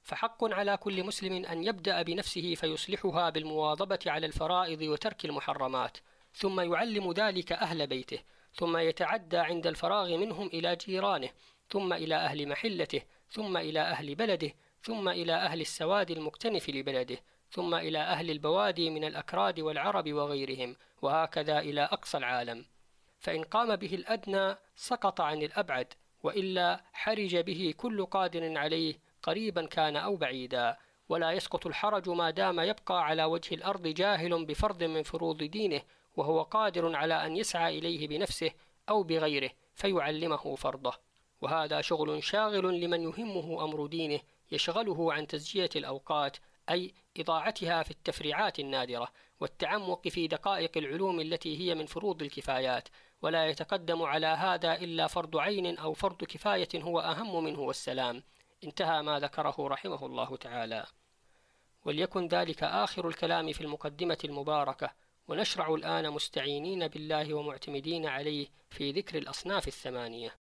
فحق 0.03 0.45
على 0.45 0.77
كل 0.77 1.05
مسلم 1.05 1.45
أن 1.45 1.65
يبدأ 1.65 2.03
بنفسه 2.03 2.55
فيصلحها 2.55 3.31
بالمواظبة 3.31 3.99
على 4.07 4.27
الفرائض 4.27 4.83
وترك 4.83 5.25
المحرمات 5.25 5.99
ثم 6.35 6.61
يعلم 6.61 7.13
ذلك 7.13 7.53
أهل 7.53 7.87
بيته 7.87 8.19
ثم 8.55 8.77
يتعدى 8.77 9.39
عند 9.39 9.67
الفراغ 9.67 10.17
منهم 10.17 10.47
إلى 10.47 10.77
جيرانه 10.77 11.31
ثم 11.69 11.93
إلى 11.93 12.15
أهل 12.15 12.49
محلته 12.49 13.03
ثم 13.31 13.57
إلى 13.57 13.81
أهل 13.81 14.15
بلده 14.15 14.53
ثم 14.83 15.09
إلى 15.09 15.33
أهل 15.33 15.61
السواد 15.61 16.11
المكتنف 16.11 16.69
لبلده. 16.71 17.19
ثم 17.55 17.75
إلى 17.75 17.99
أهل 17.99 18.31
البوادي 18.31 18.91
من 18.91 19.05
الأكراد 19.05 19.61
والعرب 19.61 20.13
وغيرهم 20.13 20.77
وهكذا 21.03 21.59
إلى 21.59 21.81
أقصى 21.81 22.19
العالم. 22.19 22.65
فإن 23.19 23.45
قام 23.45 23.77
به 23.77 23.95
الأدنى 23.95 24.57
سقط 24.77 25.21
عن 25.21 25.43
الأبعد 25.43 25.95
وإلا 26.23 26.81
حرج 26.93 27.37
به 27.37 27.75
كل 27.77 28.07
قادر 28.07 28.59
عليه 28.59 28.95
قريبا 29.23 29.67
كان 29.67 29.97
أو 29.97 30.17
بعيدا. 30.17 30.77
ولا 31.09 31.33
يسقط 31.33 31.67
الحرج 31.67 32.09
ما 32.09 32.31
دام 32.31 32.61
يبقى 32.61 33.05
على 33.05 33.25
وجه 33.25 33.55
الأرض 33.55 33.87
جاهل 33.87 34.45
بفرض 34.45 34.83
من 34.83 35.03
فروض 35.03 35.43
دينه 35.43 35.83
وهو 36.17 36.43
قادر 36.43 36.97
على 36.97 37.27
أن 37.27 37.37
يسعى 37.37 37.79
إليه 37.79 38.09
بنفسه 38.09 38.51
أو 38.89 39.03
بغيره 39.03 39.51
فيعلمه 39.75 40.55
فرضه. 40.55 40.93
وهذا 41.41 41.81
شغل 41.81 42.23
شاغل 42.23 42.81
لمن 42.81 43.03
يهمه 43.03 43.65
أمر 43.65 43.87
دينه 43.87 44.21
يشغله 44.53 45.13
عن 45.13 45.27
تزجية 45.27 45.71
الأوقات 45.77 46.37
أي 46.71 46.95
إضاعتها 47.19 47.83
في 47.83 47.91
التفريعات 47.91 48.61
النادرة 48.61 49.09
والتعمق 49.41 50.09
في 50.09 50.27
دقائق 50.27 50.79
العلوم 50.79 51.21
التي 51.21 51.61
هي 51.61 51.75
من 51.75 51.87
فروض 51.87 52.23
الكفايات 52.23 52.89
ولا 53.23 53.47
يتقدم 53.47 54.03
على 54.03 54.27
هذا 54.27 54.75
إلا 54.75 55.07
فرض 55.07 55.37
عين 55.37 55.79
أو 55.79 55.93
فرض 55.93 56.25
كفاية 56.25 56.69
هو 56.75 57.01
أهم 57.01 57.45
منه 57.45 57.61
والسلام. 57.61 58.23
انتهى 58.65 59.03
ما 59.03 59.19
ذكره 59.19 59.55
رحمه 59.59 60.07
الله 60.07 60.37
تعالى. 60.37 60.87
وليكن 61.85 62.29
ذلك 62.29 62.63
آخر 62.63 63.09
الكلام 63.09 63.53
في 63.53 63.61
المقدمة 63.61 64.19
المباركة 64.25 64.91
ونشرع 65.29 65.75
الآن 65.75 66.11
مستعينين 66.11 66.89
بالله 66.89 67.35
ومعتمدين 67.35 68.07
عليه 68.07 68.47
في 68.71 68.93
ذكر 68.93 69.19
الأصناف 69.19 69.69
الثمانية. 69.69 70.44